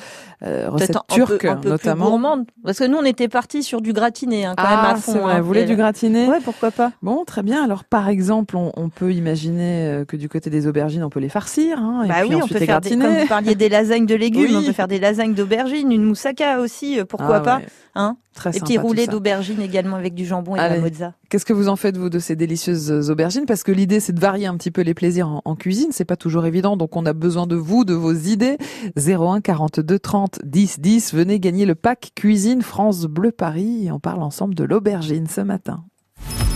euh, 0.44 0.66
recettes 0.70 0.96
un 0.96 1.02
turques 1.08 1.42
peu, 1.42 1.48
un 1.50 1.56
peu 1.56 1.68
notamment. 1.68 2.18
plus. 2.36 2.44
Parce 2.64 2.78
que 2.78 2.84
nous, 2.84 2.98
on 2.98 3.04
était 3.04 3.28
partis 3.28 3.62
sur 3.62 3.80
du 3.80 3.92
gratiné, 3.92 4.44
hein, 4.46 4.54
quand 4.56 4.68
même 4.68 4.78
ah, 4.82 4.90
à 4.92 4.96
fond. 4.96 5.12
vrai. 5.20 5.34
hein. 5.34 5.40
Vous 5.40 5.46
voulez 5.46 5.64
du 5.64 5.76
gratiné? 5.76 6.26
Ouais, 6.28 6.40
pourquoi 6.44 6.70
pas. 6.70 6.92
Bon, 7.02 7.24
très 7.24 7.42
bien. 7.42 7.62
Alors, 7.64 7.84
par 7.84 8.08
exemple, 8.08 8.56
on, 8.56 8.72
on 8.76 8.88
peut 8.88 9.12
imaginer 9.12 9.86
euh, 9.88 10.04
que 10.04 10.16
du 10.16 10.28
côté 10.28 10.50
des 10.50 10.66
aubergines, 10.66 11.04
on 11.04 11.10
peut 11.10 11.20
les 11.20 11.28
farcir, 11.28 11.78
hein, 11.78 12.02
et 12.04 12.08
Bah 12.08 12.14
puis 12.20 12.30
oui, 12.30 12.40
on 12.42 12.48
peut 12.48 12.58
les 12.58 12.66
faire 12.66 12.80
des, 12.80 12.90
gratiner. 12.90 13.04
comme 13.04 13.22
vous 13.22 13.28
parliez 13.28 13.54
des 13.54 13.68
lasagnes 13.68 14.06
de 14.06 14.14
légumes, 14.14 14.42
Oui. 14.50 14.56
on 14.58 14.66
peut 14.66 14.72
faire 14.72 14.88
des 14.88 14.98
lasagnes 14.98 15.34
d'aubergines, 15.34 15.92
une 15.92 16.04
moussaka 16.04 16.58
aussi, 16.60 16.98
pourquoi 17.08 17.36
Ah 17.36 17.40
pas. 17.40 17.56
ouais. 17.58 17.66
Hein 17.94 18.16
Très 18.34 18.50
Des 18.50 18.58
sympa, 18.60 18.66
petits 18.66 18.78
roulés 18.78 19.04
ça. 19.06 19.10
D'aubergines 19.38 19.60
également 19.60 19.96
avec 19.96 20.14
du 20.14 20.26
jambon 20.26 20.56
et 20.56 20.58
de 20.58 20.64
la 20.64 20.80
mozza. 20.80 21.14
Qu'est-ce 21.28 21.44
que 21.44 21.52
vous 21.52 21.68
en 21.68 21.76
faites 21.76 21.96
vous 21.96 22.10
de 22.10 22.18
ces 22.18 22.36
délicieuses 22.36 23.10
aubergines? 23.10 23.46
Parce 23.46 23.62
que 23.62 23.72
l'idée 23.72 24.00
c'est 24.00 24.12
de 24.12 24.20
varier 24.20 24.46
un 24.46 24.56
petit 24.56 24.70
peu 24.70 24.82
les 24.82 24.94
plaisirs 24.94 25.28
en, 25.28 25.42
en 25.44 25.56
cuisine. 25.56 25.88
C'est 25.92 26.04
pas 26.04 26.16
toujours 26.16 26.46
évident, 26.46 26.76
donc 26.76 26.96
on 26.96 27.06
a 27.06 27.12
besoin 27.12 27.46
de 27.46 27.56
vous, 27.56 27.84
de 27.84 27.94
vos 27.94 28.12
idées. 28.12 28.58
01 28.96 29.40
42 29.40 29.98
30 29.98 30.40
10 30.44 30.80
10. 30.80 31.14
Venez 31.14 31.40
gagner 31.40 31.66
le 31.66 31.74
pack 31.74 32.10
cuisine 32.14 32.62
France 32.62 33.04
Bleu 33.04 33.30
Paris 33.30 33.86
et 33.86 33.92
on 33.92 34.00
parle 34.00 34.22
ensemble 34.22 34.54
de 34.54 34.64
l'aubergine 34.64 35.26
ce 35.26 35.40
matin. 35.40 35.84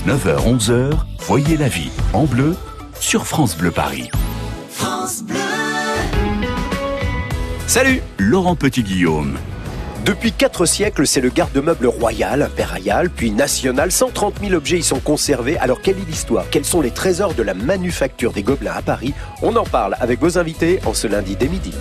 9h, 0.06 0.58
11h, 0.58 0.92
voyez 1.20 1.56
la 1.56 1.68
vie 1.68 1.90
en 2.12 2.24
bleu 2.24 2.56
sur 2.98 3.26
France 3.26 3.56
Bleu 3.56 3.70
Paris. 3.70 4.10
Salut 7.68 8.02
Laurent 8.18 8.56
Petit-Guillaume. 8.56 9.38
Depuis 10.04 10.32
quatre 10.32 10.66
siècles, 10.66 11.06
c'est 11.06 11.20
le 11.20 11.28
garde-meuble 11.30 11.86
royal, 11.86 12.42
impérial, 12.42 13.08
puis 13.08 13.30
national. 13.30 13.92
130 13.92 14.34
000 14.40 14.54
objets 14.54 14.78
y 14.78 14.82
sont 14.82 14.98
conservés. 14.98 15.56
Alors, 15.58 15.80
quelle 15.80 15.96
est 15.98 16.08
l'histoire? 16.08 16.44
Quels 16.50 16.64
sont 16.64 16.80
les 16.80 16.90
trésors 16.90 17.34
de 17.34 17.42
la 17.42 17.54
manufacture 17.54 18.32
des 18.32 18.42
Gobelins 18.42 18.72
à 18.74 18.82
Paris? 18.82 19.14
On 19.42 19.54
en 19.54 19.64
parle 19.64 19.96
avec 20.00 20.18
vos 20.20 20.38
invités 20.38 20.80
en 20.86 20.94
ce 20.94 21.06
lundi 21.06 21.36
dès 21.36 21.46
midi. 21.48 21.72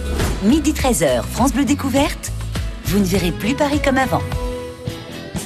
Midi 0.44 0.72
13h, 0.74 1.24
France 1.24 1.52
Bleu 1.54 1.66
Découverte. 1.66 2.32
Vous 2.86 3.00
ne 3.00 3.06
verrez 3.06 3.32
plus 3.32 3.56
Paris 3.56 3.80
comme 3.84 3.98
avant. 3.98 4.22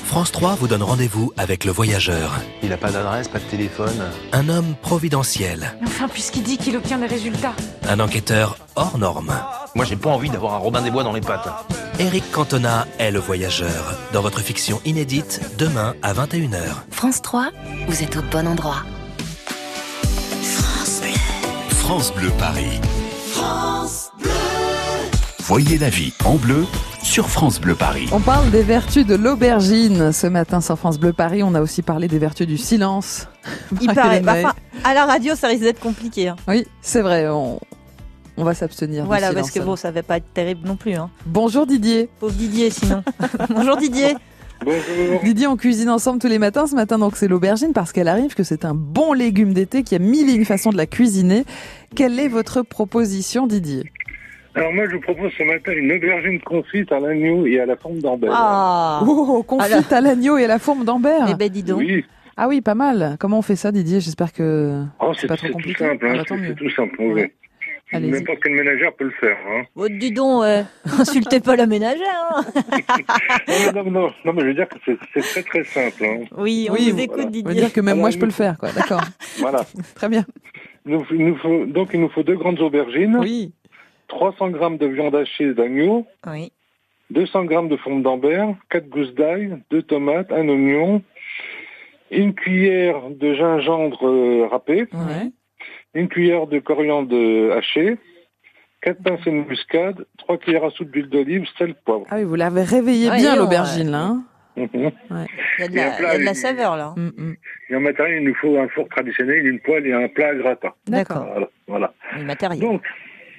France 0.06 0.32
3 0.34 0.56
vous 0.56 0.68
donne 0.68 0.84
rendez-vous 0.84 1.34
avec 1.38 1.66
le 1.66 1.72
voyageur, 1.72 2.40
Il 2.64 2.70
n'a 2.70 2.78
pas 2.78 2.90
d'adresse, 2.90 3.28
pas 3.28 3.40
de 3.40 3.44
téléphone. 3.46 4.02
un 4.32 4.48
homme 4.50 4.76
providentiel, 4.82 5.76
Enfin, 5.84 6.08
puisqu'il 6.08 6.44
dit 6.44 6.58
qu'il 6.58 6.76
obtient 6.78 6.98
des 6.98 7.08
résultats. 7.08 7.54
un 7.90 8.00
enquêteur 8.00 8.58
hors 8.76 8.98
norme. 8.98 9.34
Moi, 9.76 9.84
j'ai 9.84 9.98
pas 9.98 10.10
envie 10.10 10.30
d'avoir 10.30 10.54
un 10.54 10.58
Robin 10.58 10.82
des 10.82 10.90
Bois 10.92 11.04
dans 11.04 11.12
les 11.12 11.20
pattes. 11.22 11.50
Eric 12.00 12.30
Cantona 12.32 12.88
est 13.00 13.12
le 13.12 13.20
voyageur, 13.20 13.98
dans 14.12 14.22
votre 14.22 14.40
fiction 14.42 14.82
inédite, 14.86 15.40
demain 15.58 15.94
à 16.02 16.14
21h. 16.14 16.60
France 16.92 17.22
3, 17.22 17.52
vous 17.88 18.04
êtes 18.04 18.18
au 18.18 18.22
bon 18.32 18.48
endroit. 18.48 18.84
France 21.70 22.12
Bleu 22.16 22.32
Paris. 22.38 22.82
Voyez 25.44 25.78
la 25.78 25.90
vie 25.90 26.12
en 26.26 26.36
bleu 26.36 26.66
sur 27.04 27.30
France 27.30 27.62
Bleu 27.62 27.76
Paris. 27.76 28.10
On 28.12 28.20
parle 28.20 28.50
des 28.50 28.64
vertus 28.64 29.06
de 29.06 29.14
l'aubergine 29.16 30.12
ce 30.12 30.26
matin 30.28 30.60
sur 30.60 30.78
France 30.78 30.98
Bleu 31.00 31.14
Paris. 31.14 31.44
On 31.44 31.54
a 31.54 31.62
aussi 31.62 31.84
parlé 31.84 32.08
des 32.08 32.18
vertus 32.18 32.48
du 32.48 32.58
silence. 32.58 33.28
Il 33.80 33.94
paraît. 33.94 34.24
Enfin, 34.28 34.54
à 34.84 34.94
la 34.96 35.06
radio, 35.06 35.36
ça 35.36 35.48
risque 35.48 35.62
d'être 35.62 35.80
compliqué. 35.80 36.30
hein. 36.30 36.36
Oui, 36.48 36.66
c'est 36.82 37.02
vrai. 37.02 37.28
On, 37.30 37.60
on 38.38 38.44
va 38.44 38.54
s'abstenir. 38.54 39.06
Voilà, 39.06 39.34
parce 39.34 39.52
que 39.52 39.60
bon, 39.60 39.76
ça 39.76 39.92
va 39.92 40.04
pas 40.04 40.18
être 40.18 40.34
terrible 40.34 40.68
non 40.68 40.76
plus. 40.76 40.94
Hein. 40.94 41.10
Bonjour 41.26 41.66
Didier. 41.66 42.10
Pauvre 42.20 42.34
Didier, 42.34 42.70
sinon. 42.70 43.04
Bonjour 43.50 43.78
Didier. 43.78 44.16
Bonjour. 44.64 45.22
Didier, 45.24 45.48
on 45.48 45.58
cuisine 45.58 45.90
ensemble 45.90 46.20
tous 46.20 46.28
les 46.28 46.40
matins. 46.40 46.66
Ce 46.66 46.76
matin, 46.76 46.98
donc, 46.98 47.18
c'est 47.18 47.28
l'aubergine 47.28 47.74
parce 47.74 47.92
qu'elle 47.92 48.08
arrive 48.08 48.36
que 48.36 48.44
c'est 48.44 48.66
un 48.66 48.74
bon 48.74 49.14
légume 49.14 49.54
d'été 49.54 49.84
qui 49.84 49.96
a 49.96 50.00
mille 50.00 50.30
et 50.30 50.34
une 50.34 50.46
façons 50.46 50.70
de 50.72 50.78
la 50.78 50.86
cuisiner. 50.86 51.44
Quelle 51.96 52.20
est 52.20 52.30
votre 52.30 52.62
proposition, 52.62 53.48
Didier? 53.48 53.92
Alors 54.56 54.72
moi, 54.72 54.86
je 54.90 54.96
vous 54.96 55.02
propose 55.02 55.32
ce 55.38 55.44
matin 55.44 55.74
une 55.74 55.92
aubergine 55.92 56.40
confite 56.40 56.90
à 56.94 57.00
l'agneau 57.02 57.46
et 57.46 57.60
à 57.60 57.66
la 57.66 57.76
forme 57.76 58.00
d'ambelle. 58.00 58.30
Ah. 58.34 59.02
Oh, 59.06 59.44
confite 59.44 59.92
à 59.92 60.00
l'agneau 60.00 60.38
et 60.38 60.46
à 60.46 60.48
la 60.48 60.60
forme 60.60 60.86
d'ambert. 60.86 61.28
Eh 61.30 61.34
ben, 61.36 61.50
dis 61.50 61.62
donc. 61.64 61.80
oui. 61.80 62.06
Ah 62.38 62.48
oui, 62.50 62.60
pas 62.62 62.76
mal. 62.76 63.16
Comment 63.20 63.40
on 63.40 63.42
fait 63.42 63.56
ça, 63.56 63.72
Didier? 63.72 64.00
J'espère 64.02 64.32
que 64.34 64.84
Oh, 65.02 65.12
c'est 65.18 65.28
pas 65.28 65.36
trop 65.38 65.48
c'est 65.48 65.52
tout 65.52 65.58
compliqué. 65.58 65.86
simple. 65.86 66.06
Ah 66.08 66.12
Hein. 66.12 66.18
bah, 66.18 66.24
tant 66.28 66.36
c'est 66.36 66.42
mieux. 66.42 66.48
c'est 66.50 66.56
tout 66.56 66.70
simple. 66.70 67.02
Ouais. 67.02 67.34
N'importe 68.00 68.40
quel 68.44 68.54
ménagère 68.54 68.94
peut 68.94 69.06
le 69.06 69.12
faire. 69.12 69.38
Hein. 69.50 69.64
Oh, 69.76 69.88
dis 69.90 70.12
donc, 70.12 70.44
euh, 70.44 70.64
insultez 71.00 71.40
pas 71.40 71.56
la 71.56 71.66
ménagère. 71.68 72.26
hein. 72.36 72.44
non, 73.76 73.84
non, 73.84 73.92
non, 73.92 74.12
non, 74.26 74.34
mais 74.34 74.42
je 74.42 74.46
veux 74.48 74.54
dire 74.54 74.68
que 74.70 74.78
c'est 74.86 75.22
très 75.22 75.44
très 75.44 75.64
simple. 75.64 76.06
Hein. 76.06 76.26
Oui, 76.38 76.68
on 76.70 76.74
Oui, 76.74 76.90
vous 76.92 76.98
voilà. 76.98 77.04
écoute, 77.04 77.20
On 77.20 77.26
veut 77.26 77.32
Didier. 77.32 77.54
dire 77.56 77.74
que 77.74 77.82
même 77.82 77.90
Alors, 77.94 78.00
moi, 78.02 78.10
je 78.12 78.16
nous- 78.16 78.20
peux 78.22 78.26
le 78.28 78.32
faire, 78.32 78.58
quoi. 78.58 78.70
D'accord. 78.76 79.02
Voilà. 79.40 79.66
Très 79.96 80.10
bien. 80.10 80.26
Il 80.86 80.92
nous, 80.94 81.06
il 81.12 81.26
nous 81.26 81.38
faut, 81.38 81.66
donc 81.66 81.90
il 81.94 82.00
nous 82.02 82.10
faut 82.10 82.24
deux 82.24 82.36
grandes 82.38 82.60
aubergines, 82.60 83.16
Oui. 83.18 83.54
300 84.08 84.50
grammes 84.50 84.78
de 84.78 84.86
viande 84.86 85.16
hachée 85.16 85.54
d'agneau, 85.54 86.06
Oui. 86.28 86.52
200 87.10 87.46
grammes 87.46 87.70
de 87.70 87.78
forme 87.78 88.02
d'ambert, 88.04 88.54
4 88.70 88.88
gousses 88.90 89.14
d'ail, 89.16 89.58
2 89.72 89.82
tomates, 89.84 90.32
un 90.32 90.48
oignon, 90.48 91.02
une 92.12 92.34
cuillère 92.36 93.02
de 93.10 93.34
gingembre 93.34 94.08
euh, 94.08 94.48
râpé, 94.48 94.82
Ouais. 94.94 95.32
Une 95.96 96.08
cuillère 96.10 96.46
de 96.48 96.60
coriandre 96.60 97.16
haché, 97.58 97.98
quatre 98.82 99.02
pincées 99.02 99.32
de 99.32 99.48
muscade, 99.50 100.06
trois 100.18 100.38
cuillères 100.38 100.66
à 100.66 100.70
soupe 100.70 100.92
d'huile 100.92 101.10
d'olive, 101.10 101.46
sel, 101.58 101.74
poivre. 101.86 102.06
Ah 102.12 102.18
oui, 102.18 102.24
vous 102.24 102.36
l'avez 102.36 102.62
réveillé 102.64 103.10
Ouais, 103.10 103.18
bien, 103.18 103.36
l'aubergine, 103.36 103.90
là. 103.92 103.98
hein 104.04 104.24
Mhm. 104.58 104.70
Il 104.74 104.80
y 105.60 105.64
a 105.64 105.68
de 105.68 105.68
la, 105.68 105.68
il 105.68 105.76
y 105.76 105.80
a 105.82 105.92
plat, 105.98 106.18
de 106.18 106.24
la 106.24 106.32
il- 106.32 106.36
saveur, 106.36 106.78
là. 106.78 106.94
Mm, 106.96 107.08
mm. 107.18 107.36
Et 107.72 107.76
en 107.76 107.80
matériel, 107.82 108.22
il 108.22 108.28
nous 108.30 108.36
faut 108.36 108.58
un 108.58 108.70
four 108.70 108.88
traditionnel, 108.88 109.46
une 109.46 109.60
poêle 109.60 109.86
et 109.86 109.92
un 109.92 110.08
plat 110.08 110.30
à 110.30 110.36
gratin. 110.36 110.72
D'accord. 110.88 111.26
Voilà. 111.26 111.50
voilà. 111.68 111.94
Le 112.18 112.24
matériel. 112.24 112.62
Donc, 112.62 112.82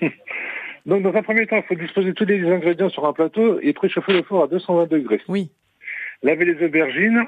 donc, 0.86 1.02
dans 1.02 1.14
un 1.14 1.22
premier 1.22 1.46
temps, 1.46 1.56
il 1.56 1.62
faut 1.62 1.75
disposer 1.75 2.12
tous 2.12 2.26
les 2.26 2.46
ingrédients 2.46 2.90
sur 2.90 3.06
un 3.06 3.14
plateau 3.14 3.58
et 3.62 3.72
préchauffer 3.72 4.12
le 4.12 4.25
four 4.25 4.42
à 4.44 4.46
220 4.48 4.90
degrés. 4.90 5.22
Oui. 5.28 5.50
Laver 6.22 6.44
les 6.44 6.62
aubergines 6.66 7.22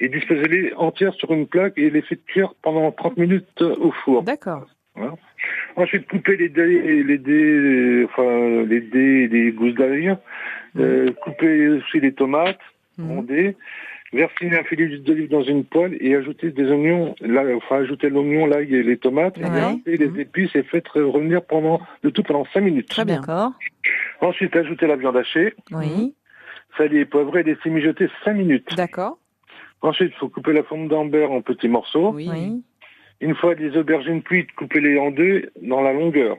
et 0.00 0.08
disposer-les 0.08 0.72
entières 0.74 1.14
sur 1.14 1.32
une 1.32 1.46
plaque 1.46 1.74
et 1.76 1.90
les 1.90 2.02
faire 2.02 2.18
cuire 2.26 2.54
pendant 2.62 2.90
30 2.92 3.16
minutes 3.16 3.62
au 3.62 3.90
four. 3.90 4.22
D'accord. 4.22 4.66
Ensuite, 5.76 6.08
couper 6.08 6.36
les 6.36 6.48
dés, 6.48 7.02
les 7.04 7.18
dés, 7.18 8.04
enfin, 8.06 8.64
les 8.64 8.80
dés 8.80 9.28
des 9.28 9.52
gousses 9.52 9.74
d'ail. 9.74 10.16
Euh, 10.76 11.12
couper 11.22 11.68
aussi 11.68 12.00
les 12.00 12.12
tomates, 12.12 12.58
Mhm. 12.98 13.06
rondées. 13.10 13.56
Verser 14.12 14.50
un 14.58 14.64
filet 14.64 14.86
d'huile 14.86 15.02
d'olive 15.02 15.28
dans 15.28 15.42
une 15.42 15.64
poêle 15.64 15.96
et 16.00 16.14
ajouter 16.16 16.50
des 16.50 16.64
oignons, 16.70 17.14
là, 17.20 17.44
enfin, 17.56 17.76
ajouter 17.82 18.08
l'oignon, 18.08 18.46
l'ail 18.46 18.74
et 18.74 18.82
les 18.82 18.96
tomates. 18.96 19.36
Ouais. 19.38 19.78
Et 19.86 19.96
les 19.98 20.08
Mhm. 20.08 20.20
épices 20.20 20.54
et 20.56 20.62
faites 20.62 20.88
revenir 20.88 21.42
pendant, 21.44 21.80
le 22.02 22.10
tout 22.10 22.22
pendant 22.22 22.44
5 22.46 22.60
minutes. 22.62 22.88
Très 22.88 23.04
bien. 23.04 23.20
D'accord. 23.20 23.52
Ensuite, 24.20 24.56
ajouter 24.56 24.86
la 24.86 24.96
viande 24.96 25.16
hachée, 25.16 25.54
Oui. 25.72 26.14
saler 26.76 27.00
et 27.00 27.04
poivrer 27.04 27.40
et 27.40 27.44
laisser 27.44 27.70
mijoter 27.70 28.08
5 28.24 28.34
minutes. 28.34 28.74
D'accord. 28.76 29.18
Ensuite, 29.82 30.12
il 30.14 30.18
faut 30.18 30.28
couper 30.28 30.52
la 30.52 30.62
forme 30.64 30.88
d'ambert 30.88 31.30
en 31.30 31.40
petits 31.42 31.68
morceaux. 31.68 32.12
Oui. 32.14 32.28
Une 33.20 33.34
fois 33.34 33.54
les 33.54 33.76
aubergines 33.76 34.22
cuites, 34.22 34.52
coupez-les 34.56 34.98
en 34.98 35.10
deux 35.10 35.50
dans 35.62 35.80
la 35.82 35.92
longueur. 35.92 36.36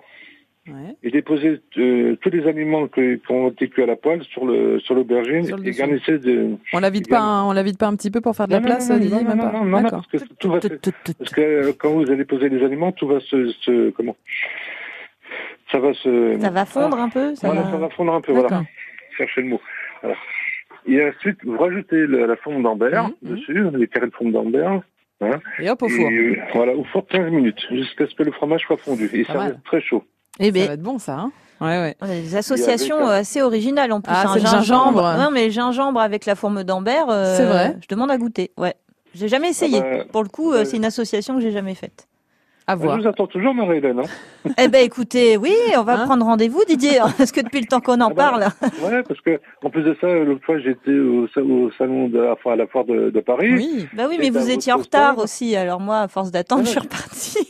Ouais. 0.68 0.94
et 1.02 1.10
déposez 1.10 1.60
euh, 1.78 2.16
tous 2.22 2.30
les 2.30 2.46
aliments 2.46 2.88
que- 2.88 3.16
qui 3.16 3.32
ont 3.32 3.50
été 3.50 3.70
cuits 3.70 3.82
à 3.82 3.86
la 3.88 3.96
poêle 3.96 4.22
sur 4.26 4.46
le 4.46 4.80
sur 4.82 4.94
l'aubergine 4.94 5.38
et 5.38 5.52
dessus. 5.52 5.72
garnissez 5.80 6.20
de 6.20 6.58
On 6.74 6.80
la 6.80 6.92
vide 6.92 7.08
pas, 7.10 7.20
un- 7.22 7.46
on 7.46 7.54
la 7.54 7.64
vide 7.64 7.78
pas 7.80 7.88
un 7.88 7.96
petit 7.96 8.12
peu 8.12 8.22
pour 8.22 8.36
faire 8.36 8.46
de 8.48 8.52
la 8.52 8.60
Non, 8.60 8.66
place, 8.68 8.88
non, 8.88 8.96
non, 8.98 9.02
Didier, 9.02 9.18
non, 9.24 9.30
même 9.30 9.38
non, 9.40 9.44
pas. 9.46 9.52
non, 9.52 9.60
non, 9.66 9.72
non, 9.72 9.82
D'accord. 9.82 10.06
parce 10.12 10.24
que 10.24 10.30
tout 10.36 10.52
va 10.52 10.62
se- 10.62 10.68
Tout, 10.68 10.78
tout, 10.78 10.92
tout. 11.06 11.14
parce 11.18 11.32
que 11.34 11.42
euh, 11.42 11.72
quand 11.76 11.90
vous 11.90 12.12
allez 12.12 12.24
poser 12.24 12.50
les 12.50 12.64
aliments 12.64 12.92
tout 12.92 13.08
va 13.08 13.20
se, 13.20 13.48
se 13.62 13.90
comment 13.92 14.16
ça 15.72 15.80
va 15.80 15.92
se 15.96 16.38
Ça 16.40 16.50
va 16.52 16.66
fondre 16.66 17.00
un 17.00 17.10
peu 17.10 17.34
ça 17.34 17.48
voilà 17.48 17.62
va- 17.64 17.72
ça 17.72 17.78
va 17.78 17.90
fondre 17.90 18.14
un 18.14 18.22
peu 18.22 18.34
voilà 18.34 18.62
cherchez 19.18 19.42
le 19.42 19.48
mot 19.48 19.62
voilà. 20.04 20.18
Et 20.88 21.04
ensuite 21.08 21.38
vous 21.46 21.58
rajoutez 21.58 22.08
la, 22.08 22.28
la 22.28 22.36
forme 22.38 22.64
d'ambert 22.64 23.10
Mhm, 23.22 23.32
dessus 23.36 23.64
les 23.78 23.88
carrés 23.88 24.08
de 24.08 24.14
forme 24.14 24.32
d'ambert 24.32 24.82
hein, 25.22 25.40
Et 25.60 25.70
hop 25.70 25.82
au 25.84 25.88
et, 25.88 25.90
four. 25.90 26.10
euh, 26.12 26.36
voilà 26.54 26.74
au 26.76 26.84
four 26.86 27.06
15 27.08 27.32
minutes 27.32 27.60
jusqu'à 27.72 28.08
ce 28.08 28.16
que 28.16 28.24
le 28.24 28.32
fromage 28.32 28.62
soit 28.62 28.78
fondu 28.78 29.10
et 29.14 29.24
ça 29.26 29.34
mal. 29.34 29.48
reste 29.52 29.64
très 29.66 29.82
chaud 29.82 30.04
Eh 30.40 30.46
Ça 30.46 30.52
ben, 30.52 30.68
va 30.68 30.74
être 30.74 30.82
bon, 30.82 30.98
ça. 31.00 31.18
Hein 31.20 31.32
Ouais, 31.62 31.78
ouais. 32.02 32.08
Des 32.08 32.38
associations 32.38 32.96
avec 33.00 33.10
euh, 33.10 33.20
assez 33.20 33.42
originales 33.42 33.92
en 33.92 34.00
plus. 34.00 34.14
Ah, 34.16 34.30
Un 34.30 34.34
c'est 34.36 34.40
le 34.40 34.46
gingembre. 34.46 35.02
Non, 35.20 35.30
mais 35.30 35.50
gingembre 35.50 36.00
avec 36.00 36.26
la 36.26 36.36
forme 36.36 36.64
d'Ambert. 36.64 37.10
euh, 37.10 37.36
C'est 37.36 37.44
vrai 37.46 37.76
Je 37.82 37.88
demande 37.94 38.10
à 38.12 38.18
goûter. 38.18 38.52
Ouais. 38.58 38.76
J'ai 39.14 39.28
jamais 39.28 39.50
essayé. 39.50 39.82
bah, 39.82 40.06
Pour 40.10 40.24
le 40.24 40.30
coup, 40.30 40.54
euh, 40.54 40.60
bah, 40.60 40.66
c'est 40.66 40.78
une 40.78 40.86
association 40.86 41.36
que 41.36 41.42
j'ai 41.42 41.52
jamais 41.52 41.76
faite. 41.76 42.08
À 42.70 42.76
Je 42.76 42.82
voir. 42.84 43.00
vous 43.02 43.08
attends 43.08 43.26
toujours, 43.26 43.56
Marie-Hélène. 43.56 44.02
Hein 44.02 44.52
eh 44.60 44.68
ben, 44.68 44.84
écoutez, 44.86 45.38
oui, 45.38 45.54
on 45.76 45.82
va 45.82 46.02
Hein 46.02 46.06
prendre 46.06 46.24
rendez-vous, 46.24 46.62
Didier, 46.68 47.00
parce 47.18 47.32
que 47.32 47.42
depuis 47.42 47.62
le 47.62 47.66
temps 47.66 47.80
qu'on 47.80 48.00
en 48.00 48.10
Ah 48.10 48.14
bah, 48.14 48.16
parle. 48.16 48.44
ouais, 48.84 49.02
parce 49.08 49.20
que 49.22 49.40
en 49.64 49.72
plus 49.72 49.82
de 49.82 49.98
ça, 50.00 50.08
l'autre 50.08 50.46
fois, 50.46 50.60
j'étais 50.60 50.92
au, 50.92 51.28
sa- 51.30 51.42
au 51.42 51.72
salon 51.80 52.10
de 52.10 52.20
la, 52.20 52.36
à 52.46 52.56
la 52.56 52.68
foire 52.68 52.86
de, 52.86 53.10
de 53.10 53.20
Paris. 53.22 53.56
Oui. 53.56 53.88
Bah 53.94 54.04
oui, 54.08 54.18
mais 54.20 54.30
vous 54.30 54.52
étiez 54.52 54.72
en 54.72 54.78
retard 54.78 55.14
stand. 55.14 55.24
aussi. 55.24 55.56
Alors 55.56 55.80
moi, 55.80 55.98
à 56.02 56.08
force 56.08 56.30
d'attendre, 56.30 56.62
Ah, 56.64 56.66
je 56.66 56.70
suis 56.70 56.80
repartie. 56.80 57.48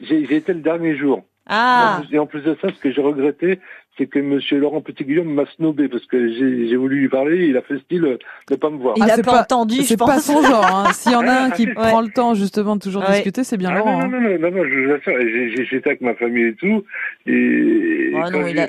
J'ai 0.00 0.34
été 0.36 0.52
le 0.54 0.60
dernier 0.60 0.96
jour. 0.96 1.22
Ah, 1.48 2.00
Et 2.10 2.18
en 2.18 2.26
plus 2.26 2.40
de 2.40 2.56
ça, 2.60 2.68
ce 2.74 2.80
que 2.80 2.90
j'ai 2.90 3.00
regretté, 3.00 3.60
c'est 3.98 4.06
que 4.06 4.18
Monsieur 4.18 4.58
Laurent 4.58 4.80
Petit-Guillaume 4.80 5.32
m'a 5.32 5.44
snobé 5.56 5.88
parce 5.88 6.04
que 6.06 6.28
j'ai 6.32 6.76
voulu 6.76 7.00
lui 7.00 7.08
parler, 7.08 7.46
il 7.48 7.56
a 7.56 7.62
fait 7.62 7.78
style 7.78 8.04
euh, 8.04 8.18
de 8.50 8.56
pas 8.56 8.70
me 8.70 8.76
voir. 8.76 8.94
il 8.96 9.02
Ah, 9.02 9.14
a 9.14 9.16
pas, 9.16 9.22
pas- 9.22 9.40
entendu, 9.42 9.76
je 9.76 9.82
C'est 9.82 9.96
pas 9.96 10.04
pense. 10.06 10.24
son 10.26 10.42
genre. 10.42 10.66
Hein. 10.66 10.92
S'il 10.92 11.12
y 11.12 11.14
en 11.16 11.26
a 11.26 11.32
un 11.32 11.50
qui 11.50 11.66
Ouais. 11.66 11.74
prend 11.74 12.00
le 12.02 12.08
temps 12.08 12.34
justement 12.34 12.76
de 12.76 12.80
toujours 12.82 13.02
Ouais. 13.02 13.12
discuter, 13.14 13.44
c'est 13.44 13.56
bien 13.56 13.70
Ah, 13.72 13.78
Laurent. 13.78 13.98
non, 13.98 14.04
hein. 14.04 14.08
non, 14.08 14.20
non, 14.20 14.38
non, 14.38 14.50
non, 14.56 14.64
je 14.68 14.78
vous 14.86 14.92
assure, 14.92 15.64
j'étais 15.70 15.88
avec 15.90 16.00
ma 16.00 16.14
famille 16.14 16.44
et 16.48 16.54
tout, 16.54 16.84
et 17.26 18.12
Ah 18.16 18.30
non, 18.30 18.46
il 18.46 18.58
a- 18.58 18.64
a 18.64 18.66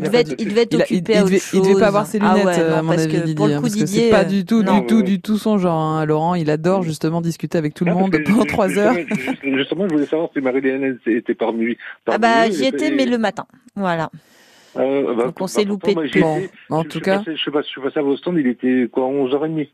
devait, 0.00 0.20
être, 0.20 0.34
il 0.38 0.48
devait 0.48 0.62
être 0.62 0.74
Il, 0.74 0.82
a- 0.82 0.86
il- 0.90 0.96
occupé 0.96 1.12
il 1.12 1.16
à 1.16 1.20
autre 1.22 1.30
devait, 1.30 1.42
il 1.52 1.60
devait 1.60 1.70
chose. 1.72 1.80
pas 1.80 1.86
avoir 1.86 2.06
ses 2.06 2.18
Ah 2.20 2.32
lunettes, 2.32 2.46
ouais, 2.46 2.58
euh, 2.60 2.78
à 2.78 2.82
mon 2.82 2.88
parce 2.90 3.02
avis, 3.04 3.12
que 3.12 3.18
Didier, 3.18 3.34
pour 3.34 3.46
le 3.48 3.54
coup, 3.56 3.60
parce 3.62 3.74
que 3.74 3.78
Didier, 3.84 4.02
c'est 4.04 4.10
pas 4.10 4.24
du 4.24 4.44
tout, 4.44 4.62
non. 4.62 4.78
du 4.80 4.86
tout, 4.86 4.96
Ouais. 4.96 5.02
du 5.02 5.20
tout 5.20 5.38
son 5.38 5.58
genre. 5.58 5.78
hein. 5.80 6.04
Laurent, 6.06 6.34
il 6.34 6.50
adore 6.50 6.82
justement 6.82 7.20
discuter 7.20 7.56
avec 7.58 7.74
tout 7.74 7.84
le 7.84 7.92
Ah, 7.92 7.94
monde 7.94 8.16
pendant 8.24 8.44
trois 8.44 8.76
heures. 8.78 8.94
Justement, 8.94 9.16
juste- 9.32 9.56
justement, 9.58 9.88
je 9.88 9.94
voulais 9.94 10.06
savoir 10.06 10.30
si 10.34 10.40
Marie-Hélène 10.40 10.98
était 11.06 11.34
parmi, 11.34 11.76
Ah 12.06 12.18
parmi 12.18 12.20
bah 12.20 12.48
eux, 12.48 12.52
j'y 12.52 12.64
étais, 12.66 12.90
mais 12.90 13.06
le 13.06 13.18
matin. 13.18 13.46
Voilà. 13.74 14.10
Euh, 14.78 15.14
bah, 15.14 15.24
Donc, 15.26 15.40
on 15.40 15.46
s'est 15.46 15.64
bah, 15.64 15.70
loupé 15.70 15.94
moi, 15.94 16.02
Bon, 16.02 16.08
étais. 16.38 16.50
en 16.68 16.82
Je- 16.82 16.88
tout 16.88 16.98
je 16.98 17.04
cas, 17.04 17.22
Je 17.26 17.32
suis 17.36 17.50
passé- 17.50 17.66
je 17.66 17.70
suis 17.72 17.80
passé 17.80 17.98
à 17.98 18.02
vos 18.02 18.16
stands, 18.16 18.36
il 18.36 18.46
était 18.46 18.88
quoi, 18.92 19.04
11h30 19.06 19.68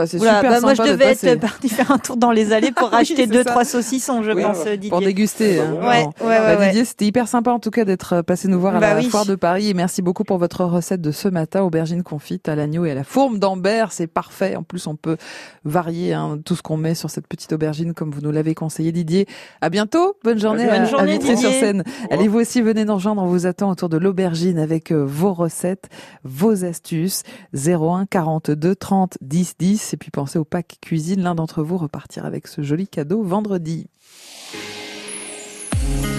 bah, 0.00 0.06
c'est 0.06 0.18
Oula, 0.20 0.36
super 0.36 0.50
bah, 0.50 0.60
moi 0.60 0.74
je 0.74 0.82
de 0.82 0.88
devais 0.88 1.04
être 1.12 1.40
parti 1.40 1.68
faire 1.68 1.90
un 1.90 1.98
tour 1.98 2.16
dans 2.16 2.30
les 2.30 2.52
allées 2.52 2.72
pour 2.72 2.88
Oui, 2.92 2.98
acheter 3.00 3.16
c'est 3.16 3.26
deux 3.26 3.42
ça. 3.44 3.50
trois 3.50 3.64
saucissons, 3.64 4.22
je 4.22 4.32
Oui, 4.32 4.42
pense, 4.42 4.64
bah, 4.64 4.70
Didier. 4.72 4.90
pour 4.90 5.00
déguster. 5.00 5.58
Bah, 5.58 5.64
hein. 5.68 5.72
Ouais, 5.74 6.04
ouais, 6.20 6.26
ouais, 6.26 6.38
Bah, 6.38 6.58
ouais. 6.58 6.66
Didier, 6.68 6.84
c'était 6.84 7.04
hyper 7.06 7.28
sympa 7.28 7.50
en 7.52 7.58
tout 7.58 7.70
cas 7.70 7.84
d'être 7.84 8.22
passé 8.22 8.48
nous 8.48 8.58
voir 8.60 8.76
à 8.76 8.80
Bah 8.80 8.94
la 8.94 9.00
oui. 9.00 9.08
foire 9.10 9.26
de 9.26 9.34
Paris 9.34 9.68
et 9.70 9.74
merci 9.74 10.02
beaucoup 10.02 10.24
pour 10.24 10.38
votre 10.38 10.64
recette 10.64 11.00
de 11.00 11.10
ce 11.10 11.28
matin, 11.28 11.62
aubergine 11.62 12.02
confite 12.02 12.48
à 12.48 12.54
l'agneau 12.56 12.84
et 12.84 12.90
à 12.92 12.94
la 12.94 13.04
fourme 13.04 13.38
d'Ambert, 13.38 13.92
c'est 13.92 14.06
parfait. 14.06 14.56
En 14.56 14.62
plus, 14.62 14.86
on 14.86 14.96
peut 14.96 15.16
varier 15.64 16.12
hein, 16.14 16.38
tout 16.44 16.56
ce 16.56 16.62
qu'on 16.62 16.76
met 16.76 16.94
sur 16.94 17.10
cette 17.10 17.26
petite 17.26 17.52
aubergine 17.52 17.94
comme 17.94 18.10
vous 18.10 18.20
nous 18.20 18.32
l'avez 18.32 18.54
conseillé 18.54 18.92
Didier. 18.92 19.26
À 19.60 19.68
bientôt, 19.70 20.16
bonne 20.24 20.38
journée 20.38 20.64
Bonne 20.64 20.82
à, 20.82 20.84
journée, 20.86 21.12
à 21.14 21.18
Vitry-sur-Seine. 21.18 21.82
revoir. 21.86 22.08
Allez 22.10 22.28
vous 22.28 22.38
aussi 22.38 22.62
venez 22.62 22.84
nous 22.84 22.94
rejoindre, 22.94 23.22
on 23.22 23.26
vous 23.26 23.46
attend 23.46 23.70
autour 23.70 23.88
de 23.88 23.96
l'aubergine 23.98 24.58
avec 24.58 24.90
euh, 24.92 25.04
vos 25.04 25.32
recettes, 25.34 25.88
vos 26.24 26.64
astuces 26.64 27.22
01 27.54 28.06
42 28.06 28.74
30 28.74 29.18
10 29.20 29.54
10 29.58 29.89
et 29.92 29.96
puis 29.96 30.10
pensez 30.10 30.38
au 30.38 30.44
pack 30.44 30.78
cuisine, 30.80 31.22
l'un 31.22 31.34
d'entre 31.34 31.62
vous 31.62 31.76
repartira 31.76 32.26
avec 32.26 32.46
ce 32.46 32.62
joli 32.62 32.88
cadeau 32.88 33.22
vendredi. 33.22 33.88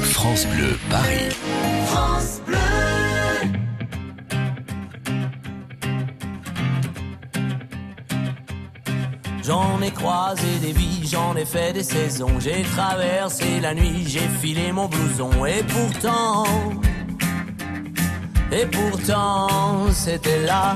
France 0.04 0.46
Bleu 0.48 0.78
Paris. 0.90 1.36
J'en 9.44 9.82
ai 9.82 9.92
croisé 9.92 10.60
des 10.62 10.72
vies, 10.72 11.06
j'en 11.08 11.36
ai 11.36 11.46
fait 11.46 11.74
des 11.74 11.84
saisons. 11.84 12.40
J'ai 12.40 12.62
traversé 12.62 13.60
la 13.60 13.74
nuit, 13.74 14.06
j'ai 14.08 14.28
filé 14.40 14.72
mon 14.72 14.88
blouson. 14.88 15.46
Et 15.46 15.64
pourtant, 15.64 16.46
et 18.52 18.66
pourtant, 18.66 19.92
c'était 19.92 20.46
là. 20.46 20.76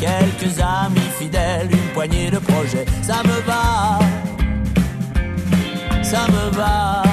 quelques 0.00 0.58
amis 0.60 1.10
fidèles, 1.18 1.68
une 1.70 1.92
poignée 1.94 2.30
de 2.30 2.38
projets. 2.38 2.86
Ça 3.02 3.22
me 3.24 3.40
va, 3.46 3.98
ça 6.02 6.26
me 6.28 6.56
va 6.56 7.07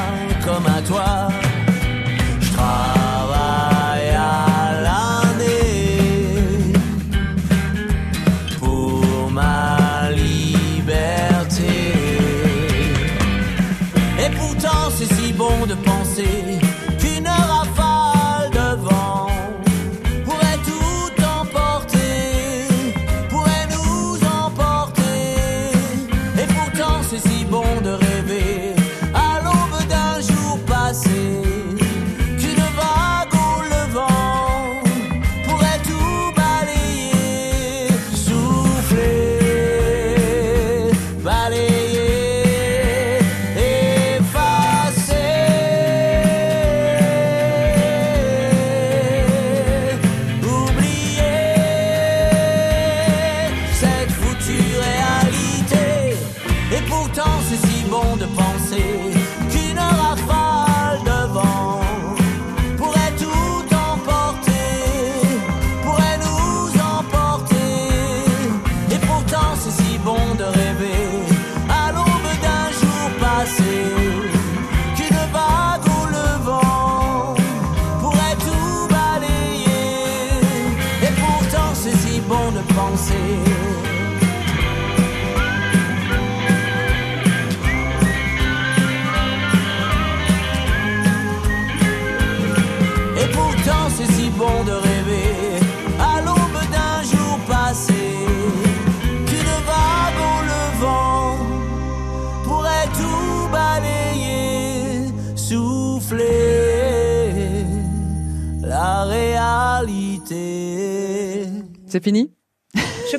C'est 111.96 112.04
fini? 112.04 112.35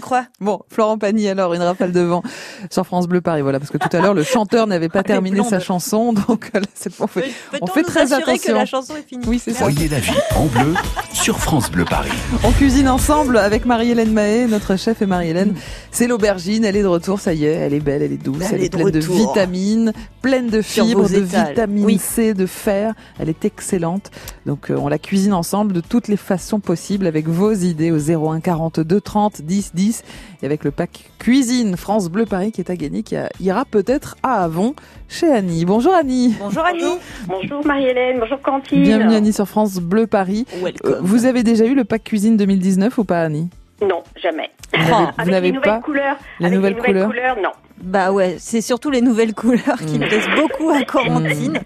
Crois. 0.07 0.27
Bon, 0.41 0.61
Florent 0.69 0.99
Pagny, 0.99 1.29
alors, 1.29 1.53
une 1.53 1.63
rafale 1.63 1.93
de 1.93 2.01
vent 2.01 2.23
sur 2.71 2.87
France 2.87 3.09
Bleu 3.09 3.21
Paris. 3.21 3.43
Voilà, 3.43 3.59
parce 3.59 3.71
que 3.71 3.79
tout 3.79 3.95
à 3.95 4.01
l'heure, 4.01 4.15
le 4.15 4.23
chanteur 4.23 4.67
n'avait 4.67 4.89
pas 4.89 5.03
terminé 5.03 5.43
sa 5.45 5.61
chanson, 5.61 6.13
donc 6.29 6.51
là, 6.55 6.61
cette 6.75 6.95
fois, 6.95 7.05
on 7.05 7.09
fait, 7.09 7.31
on 7.61 7.67
fait 7.67 7.83
nous 7.83 7.89
très 7.89 8.13
attention. 8.13 8.53
que 8.53 8.57
la 8.57 8.67
chanson 8.67 8.95
est 8.97 9.07
finie 9.07 9.25
Oui, 9.27 9.41
c'est 9.43 9.53
ça. 9.53 9.65
Voyez 9.65 9.89
la 9.89 9.99
vie 9.99 10.13
en 10.37 10.47
bleu 10.47 10.75
sur 11.13 11.39
France 11.39 11.71
Bleu 11.71 11.85
Paris. 11.85 12.11
On 12.45 12.53
cuisine 12.53 12.89
ensemble 12.89 13.37
avec 13.37 13.67
Marie-Hélène 13.67 14.13
Mahé, 14.13 14.47
notre 14.47 14.77
chef 14.77 15.03
et 15.03 15.07
Marie-Hélène. 15.07 15.51
Mm. 15.51 15.57
C'est 15.91 16.07
l'aubergine, 16.07 16.65
elle 16.65 16.77
est 16.77 16.83
de 16.83 16.87
retour, 16.87 17.19
ça 17.19 17.35
y 17.35 17.45
est, 17.45 17.53
elle 17.53 17.75
est 17.75 17.81
belle, 17.81 18.03
elle 18.03 18.13
est 18.13 18.23
douce, 18.23 18.43
elle, 18.49 18.57
Elle 18.57 18.65
est, 18.65 18.71
pleine 18.71 18.91
de 18.91 19.01
vitamines, 19.01 19.93
pleine 20.23 20.49
de 20.49 20.63
fibres, 20.63 21.09
de 21.09 21.17
étals. 21.17 21.49
vitamine 21.49 21.85
Oui. 21.85 21.99
C, 21.99 22.33
de 22.35 22.47
fer. 22.47 22.95
Elle 23.19 23.29
est 23.29 23.45
excellente. 23.45 24.11
Donc 24.45 24.71
euh, 24.71 24.77
on 24.77 24.89
la 24.89 24.99
cuisine 24.99 25.33
ensemble 25.33 25.73
de 25.73 25.81
toutes 25.81 26.09
les 26.09 26.17
façons 26.17 26.61
possibles 26.61 27.07
avec 27.07 27.29
vos 27.29 27.53
idées 27.53 27.91
au 27.91 27.99
01 27.99 28.41
42 28.41 29.01
30 29.01 29.43
10 29.43 29.73
10 29.75 29.96
et 30.43 30.47
avec 30.47 30.65
le 30.65 30.71
pack 30.71 31.11
cuisine 31.19 31.77
France 31.77 32.09
Bleu 32.09 32.25
Paris 32.27 32.53
qui 32.53 32.61
est 32.61 32.71
à 32.71 32.77
gagner 32.77 33.03
qui 33.03 33.17
ira 33.41 33.65
peut-être 33.65 34.17
à 34.23 34.43
Avon 34.45 34.75
chez 35.09 35.31
Annie. 35.33 35.65
Bonjour 35.65 35.95
Annie. 35.95 36.35
Bonjour 36.41 36.65
Annie. 36.65 36.99
Bonjour 37.27 37.65
Marie-Hélène, 37.67 38.19
bonjour 38.21 38.41
Cantine. 38.41 38.83
Bienvenue 38.83 39.15
Annie 39.15 39.33
sur 39.33 39.47
France 39.49 39.77
Bleu 39.77 40.07
Paris. 40.07 40.47
Euh, 40.85 40.99
vous 41.01 41.25
avez 41.27 41.43
déjà 41.43 41.65
eu 41.65 41.75
le 41.75 41.85
pack 41.85 42.05
cuisine 42.05 42.37
2019 42.37 42.97
ou 42.99 43.05
pas 43.05 43.23
Annie? 43.23 43.49
Non, 43.83 44.03
jamais. 44.21 44.51
Vous 44.73 44.79
n'avez- 44.79 44.91
vous 44.91 45.09
Avec 45.19 45.31
n'avez 45.33 45.47
les 45.49 45.53
nouvelles 45.53 45.71
pas 45.71 45.79
couleurs. 45.81 46.17
les 46.41 46.47
avec 46.47 46.57
nouvelles 46.57 46.73
les 46.73 46.77
nouvelles 46.79 46.93
couleurs? 46.93 47.09
couleurs, 47.09 47.37
non. 47.43 47.51
Bah 47.83 48.11
ouais, 48.11 48.37
c'est 48.39 48.63
surtout 48.63 48.91
les 48.91 49.03
nouvelles 49.03 49.35
couleurs 49.35 49.79
qui 49.87 49.99
Mm. 49.99 50.07
plaisent 50.07 50.29
beaucoup 50.35 50.71
à 50.71 50.83
Corentine. 50.87 51.61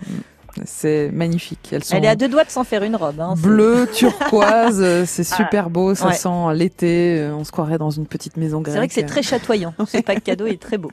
C'est 0.65 1.11
magnifique. 1.13 1.69
Elles 1.73 1.85
sont 1.85 1.97
Elle 1.97 2.05
est 2.05 2.09
à 2.09 2.17
deux 2.17 2.29
doigts 2.29 2.45
de 2.45 2.51
s'en 2.51 2.65
faire 2.65 2.83
une 2.83 2.97
robe. 2.97 3.21
Hein, 3.21 3.35
c'est- 3.37 3.43
bleu, 3.43 3.89
turquoise, 3.93 4.81
euh, 4.83 5.05
c'est 5.07 5.25
super 5.37 5.71
beau, 5.71 5.95
ça 5.95 6.09
Ouais. 6.09 6.13
sent 6.15 6.29
l'été, 6.55 7.21
euh, 7.21 7.35
on 7.35 7.45
se 7.45 7.53
croirait 7.53 7.79
dans 7.79 7.91
une 7.91 8.07
petite 8.07 8.37
maison 8.37 8.61
grecque. 8.61 8.73
C'est 8.73 8.79
vrai 8.79 8.89
que 8.89 8.95
c'est 8.95 9.03
très 9.07 9.23
chatoyant. 9.23 9.75
Ce 9.87 9.99
pack 9.99 10.23
cadeau 10.25 10.47
est 10.47 10.61
très 10.61 10.79
beau. 10.79 10.91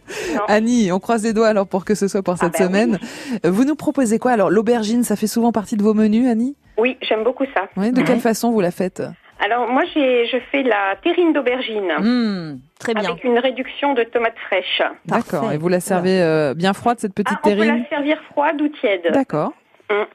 Annie, 0.47 0.91
on 0.91 0.99
croise 0.99 1.23
les 1.23 1.33
doigts 1.33 1.47
alors 1.47 1.67
pour 1.67 1.85
que 1.85 1.95
ce 1.95 2.07
soit 2.07 2.21
pour 2.23 2.37
cette 2.37 2.53
ben 2.53 2.67
semaine. 2.67 2.99
Euh, 3.45 3.51
Vous 3.51 3.65
nous 3.65 3.75
proposez 3.75 4.19
quoi? 4.19 4.31
Alors 4.31 4.49
l'aubergine, 4.49 5.03
ça 5.03 5.15
fait 5.15 5.27
souvent 5.27 5.51
partie 5.51 5.75
de 5.77 5.83
vos 5.83 5.93
menus, 5.93 6.27
Annie? 6.29 6.55
Oui, 6.77 6.95
j'aime 7.01 7.23
beaucoup 7.23 7.45
ça. 7.55 7.63
Oui, 7.75 7.91
de 7.91 8.01
quelle 8.03 8.19
façon 8.19 8.51
vous 8.51 8.61
la 8.61 8.71
faites? 8.71 9.01
Alors 9.39 9.67
moi, 9.67 9.83
j'ai, 9.93 10.25
je 10.27 10.37
fais 10.51 10.63
la 10.63 10.95
terrine 11.03 11.31
d'aubergine. 11.33 11.93
Mmh, 11.99 12.59
très 12.79 12.93
bien. 12.93 13.09
Avec 13.11 13.23
une 13.23 13.37
réduction 13.39 13.93
de 13.93 14.03
tomates 14.03 14.37
fraîches. 14.39 14.81
D'accord. 15.05 15.51
Et 15.51 15.57
vous 15.57 15.67
la 15.69 15.79
servez 15.79 16.21
euh, 16.21 16.53
bien 16.55 16.73
froide 16.73 16.99
cette 16.99 17.13
petite 17.13 17.37
Ah, 17.37 17.41
on 17.43 17.49
peut 17.49 17.55
terrine 17.55 17.83
la 17.83 17.89
servir 17.89 18.21
froide 18.31 18.61
ou 18.61 18.67
tiède. 18.69 19.07
D'accord. 19.11 19.53
Hum. 19.91 20.05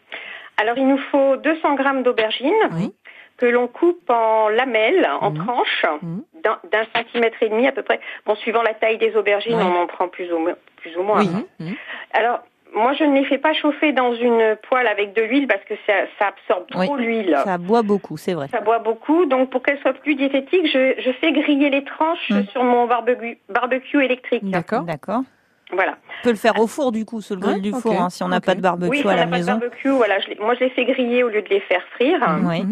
Alors 0.58 0.76
il 0.76 0.86
nous 0.86 0.98
faut 1.10 1.36
200 1.36 1.74
grammes 1.76 2.02
d'aubergine 2.02 2.52
que 3.38 3.46
l'on 3.46 3.66
coupe 3.68 4.08
en 4.10 4.48
lamelles, 4.50 5.08
en 5.20 5.30
Mhm. 5.30 5.44
tranches, 5.46 5.86
d'un, 6.44 6.58
d'un 6.70 6.84
centimètre 6.94 7.42
et 7.42 7.48
demi 7.48 7.66
à 7.66 7.72
peu 7.72 7.82
près. 7.82 7.98
Bon, 8.26 8.34
suivant 8.36 8.62
la 8.62 8.74
taille 8.74 8.98
des 8.98 9.16
aubergines, 9.16 9.54
on 9.54 9.82
en 9.82 9.86
prend 9.86 10.08
plus 10.08 10.30
ou, 10.32 10.38
moins- 10.38 10.56
plus 10.76 10.96
ou 10.96 11.02
moins. 11.02 11.22
Oui. 11.60 11.76
Alors, 12.12 12.40
moi, 12.74 12.92
je 12.94 13.04
ne 13.04 13.14
les 13.14 13.24
fais 13.26 13.38
pas 13.38 13.52
chauffer 13.52 13.92
dans 13.92 14.14
une 14.14 14.56
poêle 14.68 14.86
avec 14.86 15.14
de 15.14 15.22
l'huile 15.22 15.46
parce 15.46 15.62
que 15.64 15.74
ça, 15.86 15.92
ça 16.18 16.28
absorbe 16.28 16.64
Oui. 16.74 16.86
trop 16.86 16.96
l'huile. 16.96 17.36
Ça 17.44 17.58
boit 17.58 17.82
beaucoup, 17.82 18.16
c'est 18.16 18.34
vrai. 18.34 18.48
Ça 18.48 18.60
boit 18.60 18.78
beaucoup. 18.78 19.26
Donc, 19.26 19.50
pour 19.50 19.62
qu'elle 19.62 19.78
soit 19.80 19.92
plus 19.94 20.14
diététique, 20.14 20.66
je, 20.72 20.94
je 20.98 21.10
fais 21.20 21.32
griller 21.32 21.70
les 21.70 21.84
tranches 21.84 22.30
Mm. 22.30 22.44
sur 22.52 22.64
mon 22.64 22.86
barbecue, 22.86 23.38
barbecue 23.48 24.02
électrique. 24.04 24.48
D'accord. 24.48 24.82
D'accord. 24.84 25.22
Voilà. 25.72 25.96
On 26.20 26.24
peut 26.24 26.30
le 26.30 26.36
faire 26.36 26.58
au 26.60 26.66
four 26.66 26.92
du 26.92 27.04
coup, 27.04 27.20
sous 27.22 27.34
le 27.34 27.40
grill 27.40 27.54
Ouais, 27.56 27.60
du 27.60 27.72
four, 27.72 28.00
hein, 28.00 28.10
si 28.10 28.22
on 28.22 28.28
n'a 28.28 28.40
pas 28.40 28.54
de 28.54 28.60
barbecue 28.60 28.90
oui, 28.90 28.98
si 28.98 29.08
à 29.08 29.12
on 29.12 29.14
la 29.16 29.16
n'a 29.16 29.22
pas 29.22 29.30
de 29.30 29.36
maison. 29.38 29.52
barbecue, 29.52 29.88
voilà, 29.88 30.18
je 30.20 30.28
les- 30.28 30.34
moi, 30.36 30.54
je 30.54 30.60
les 30.60 30.70
fais 30.70 30.84
griller 30.84 31.22
au 31.24 31.28
lieu 31.30 31.40
de 31.42 31.48
les 31.48 31.60
faire 31.60 31.82
frire. 31.94 32.18
Oui. 32.44 32.64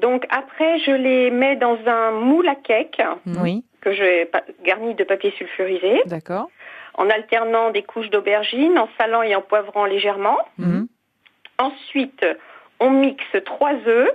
Donc, 0.00 0.24
après, 0.30 0.78
je 0.78 0.92
les 0.92 1.30
mets 1.30 1.56
dans 1.56 1.76
un 1.86 2.12
moule 2.12 2.48
à 2.48 2.54
cake 2.54 3.02
Oui. 3.42 3.64
que 3.80 3.92
je 3.92 4.24
pa- 4.26 4.42
garnis 4.64 4.94
de 4.94 5.02
papier 5.04 5.32
sulfurisé 5.36 6.02
D'accord. 6.06 6.48
En 6.94 7.08
alternant 7.10 7.70
des 7.70 7.82
couches 7.82 8.10
d'aubergine, 8.10 8.78
en 8.78 8.88
salant 8.98 9.22
et 9.22 9.34
en 9.34 9.42
poivrant 9.42 9.84
légèrement. 9.84 10.38
Mhm. 10.58 10.86
Ensuite, 11.58 12.24
on 12.80 12.90
mixe 12.90 13.36
trois 13.44 13.74
œufs, 13.86 14.10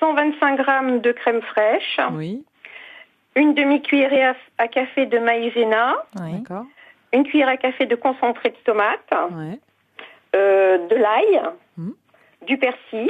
125 0.00 0.56
grammes 0.56 1.00
de 1.00 1.12
crème 1.12 1.42
fraîche, 1.42 1.98
Oui. 2.12 2.44
une 3.34 3.54
demi-cuillerée 3.54 4.24
à, 4.24 4.36
à 4.58 4.68
café 4.68 5.06
de 5.06 5.18
maïzena, 5.18 5.96
Oui. 6.20 6.42
Une 7.14 7.24
cuillère 7.24 7.48
à 7.48 7.56
café 7.56 7.86
de 7.86 7.94
concentré 7.96 8.50
de 8.50 8.56
tomate, 8.64 9.10
euh, 10.36 10.78
de 10.88 10.94
l'ail, 10.94 11.40
Mhm. 11.78 11.94
du 12.46 12.58
persil, 12.58 13.08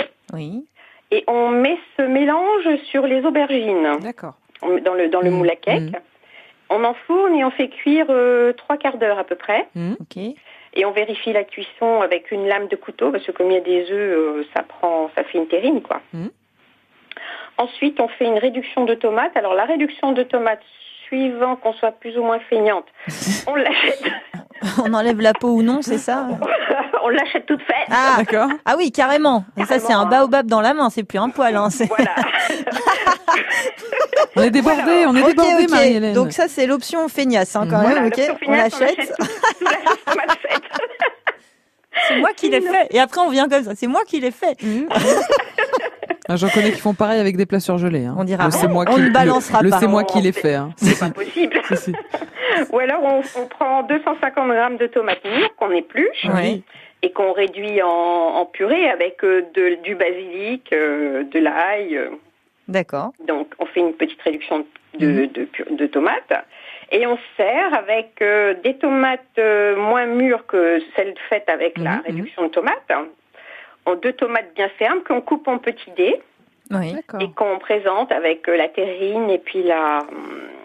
et 1.11 1.25
on 1.27 1.49
met 1.51 1.77
ce 1.97 2.03
mélange 2.03 2.77
sur 2.91 3.07
les 3.07 3.25
aubergines 3.25 3.99
D'accord. 4.01 4.35
On 4.63 4.69
met 4.75 4.81
dans 4.83 4.95
le, 4.95 5.09
dans 5.09 5.21
le 5.21 5.31
Mhm. 5.31 5.37
moule 5.39 5.51
à 5.51 5.57
cake. 5.57 5.93
On 6.71 6.85
enfourne 6.85 7.35
et 7.35 7.45
on 7.45 7.51
fait 7.51 7.69
cuire 7.69 8.07
euh, 8.11 8.53
trois 8.53 8.77
quarts 8.77 8.99
d'heure 8.99 9.19
à 9.19 9.25
peu 9.25 9.37
près. 9.37 9.69
Ok. 10.01 10.17
Et 10.75 10.85
on 10.85 10.91
vérifie 10.91 11.33
la 11.33 11.45
cuisson 11.45 12.03
avec 12.03 12.31
une 12.31 12.47
lame 12.47 12.69
de 12.69 12.77
couteau 12.77 13.11
parce 13.11 13.25
que 13.25 13.33
comme 13.33 13.51
il 13.51 13.55
y 13.55 13.57
a 13.57 13.61
des 13.61 13.91
œufs, 13.91 13.93
euh, 13.93 14.47
ça 14.55 14.63
prend, 14.63 15.11
ça 15.17 15.25
fait 15.25 15.39
une 15.39 15.49
terrine 15.49 15.83
quoi. 15.83 16.01
Mhm. 16.13 16.31
Ensuite, 17.57 17.99
on 18.01 18.09
fait 18.09 18.27
une 18.27 18.39
réduction 18.39 18.85
de 18.85 18.95
tomates. 18.95 19.37
Alors 19.37 19.55
la 19.55 19.65
réduction 19.65 20.13
de 20.13 20.23
tomates, 20.23 20.63
suivant 21.07 21.57
qu'on 21.57 21.73
soit 21.73 21.93
plus 21.93 22.17
ou 22.19 22.23
moins 22.23 22.39
feignante, 22.39 22.87
on 23.47 23.55
l'achète, 23.55 24.05
On 24.85 24.93
enlève 24.93 25.21
la 25.21 25.33
peau 25.33 25.49
ou 25.49 25.63
non, 25.63 25.83
c'est 25.83 25.99
ça 25.99 26.29
on 27.09 27.11
l'achète 27.11 27.47
toute 27.47 27.63
faite. 27.63 27.89
Ah, 27.91 28.17
D'accord. 28.19 28.49
ah 28.65 28.75
oui, 28.77 28.93
carrément. 28.93 29.45
Et 29.57 29.65
ça, 29.65 29.79
c'est 29.79 29.93
un 29.93 30.07
baobab 30.07 30.47
dans 30.47 30.61
la 30.61 30.75
main, 30.75 30.91
c'est 30.91 31.03
plus 31.05 31.19
un 31.19 31.31
poil. 31.31 31.57
Hein. 31.57 31.71
c'est- 31.71 31.87
Voilà. 31.89 32.15
On 34.37 34.43
est 34.43 34.51
débordés, 34.51 35.05
on 35.07 35.17
est 35.17 35.23
Ok, 35.23 35.29
débordés, 35.29 35.65
ok. 35.65 35.71
Marie-Hélène. 35.71 36.15
Donc 36.15 36.33
ça, 36.33 36.49
c'est 36.49 36.67
l'option 36.67 37.09
feignasse, 37.09 37.57
hein, 37.57 37.67
quand 37.69 37.81
Voilà, 37.81 38.03
même. 38.03 38.11
On 38.13 38.17
feignasse, 38.17 38.39
on 38.47 38.53
l'achète. 38.81 39.13
C'est 42.09 42.21
moi 42.21 42.31
qui 42.37 42.49
l'ai 42.49 42.61
fait. 42.61 42.87
Et 42.91 43.01
après, 43.01 43.21
on 43.21 43.29
vient 43.29 43.49
comme 43.49 43.65
ça. 43.65 43.73
C'est 43.75 43.87
moi 43.89 44.03
qui 44.07 44.21
l'ai 44.21 44.31
fait. 44.31 44.57
Ah, 46.31 46.37
J'en 46.37 46.51
connais 46.51 46.73
qui 46.73 46.79
font 46.81 46.93
pareil 46.93 47.19
avec 47.21 47.39
des 47.39 47.47
plats 47.47 47.59
surgelés. 47.59 48.05
Hein. 48.05 48.15
On 48.19 48.25
dira 48.25 48.45
Le 48.45 48.51
c'est 48.51 48.67
rien. 48.67 48.69
moi 48.69 48.85
On 48.87 48.97
qui 48.97 49.01
ne 49.01 49.09
balancera 49.09 49.63
le, 49.63 49.71
pas. 49.71 49.77
Le 49.77 49.81
c'est 49.81 49.87
moi 49.89 50.05
qui 50.05 50.21
l'ai 50.21 50.33
fait. 50.33 50.57
Hein. 50.57 50.75
C'est 50.77 50.99
pas 50.99 51.09
possible. 51.09 51.59
Ou 52.71 52.79
alors 52.81 53.01
on, 53.03 53.23
on 53.41 53.47
prend 53.47 53.83
250 53.85 54.35
grammes 54.51 54.77
de 54.77 54.87
tomates 54.89 55.25
mûres 55.25 55.49
qu'on 55.57 55.71
épluche 55.71 56.27
Oui. 56.35 56.65
Et 57.03 57.13
qu'on 57.13 57.33
réduit 57.33 57.81
en, 57.83 57.89
en 57.89 58.47
purée 58.47 58.89
avec 58.89 59.23
euh, 59.25 59.43
de- 59.55 59.77
du 59.83 59.95
basilic, 59.95 60.73
euh, 60.73 61.25
de 61.25 61.39
l'ail. 61.39 61.97
euh. 61.97 62.11
D'accord. 62.67 63.13
Donc 63.27 63.55
on 63.59 63.67
fait 63.67 63.81
une 63.81 63.95
petite 63.95 64.21
réduction 64.23 64.67
de, 64.99 65.27
de, 65.27 65.45
pu- 65.45 65.65
de 65.71 65.87
tomates 65.87 66.33
et 66.91 67.07
on 67.07 67.19
sert 67.37 67.73
avec 67.75 68.23
des 68.65 68.75
tomates 68.79 69.39
moins 69.77 70.07
mûres 70.07 70.45
que 70.47 70.81
celles 70.97 71.15
faites 71.29 71.49
avec 71.49 71.79
la 71.79 71.97
Mhm, 71.97 72.03
réduction 72.07 72.43
de 72.45 72.49
tomates. 72.49 72.93
En 73.87 73.95
deux 73.95 74.13
tomates 74.13 74.53
bien 74.55 74.69
fermes 74.79 75.03
qu'on 75.03 75.21
coupe 75.23 75.49
en 75.49 75.57
petits 75.59 75.91
dés 75.97 76.21
Oui. 76.71 76.93
D'accord. 76.93 77.21
et 77.23 77.31
qu'on 77.33 77.59
présente 77.59 78.13
avec 78.13 78.49
euh, 78.49 78.57
la 78.57 78.69
terrine 78.69 79.31
et 79.31 79.39
puis 79.39 79.63
la, 79.63 80.01
hum, 80.01 80.07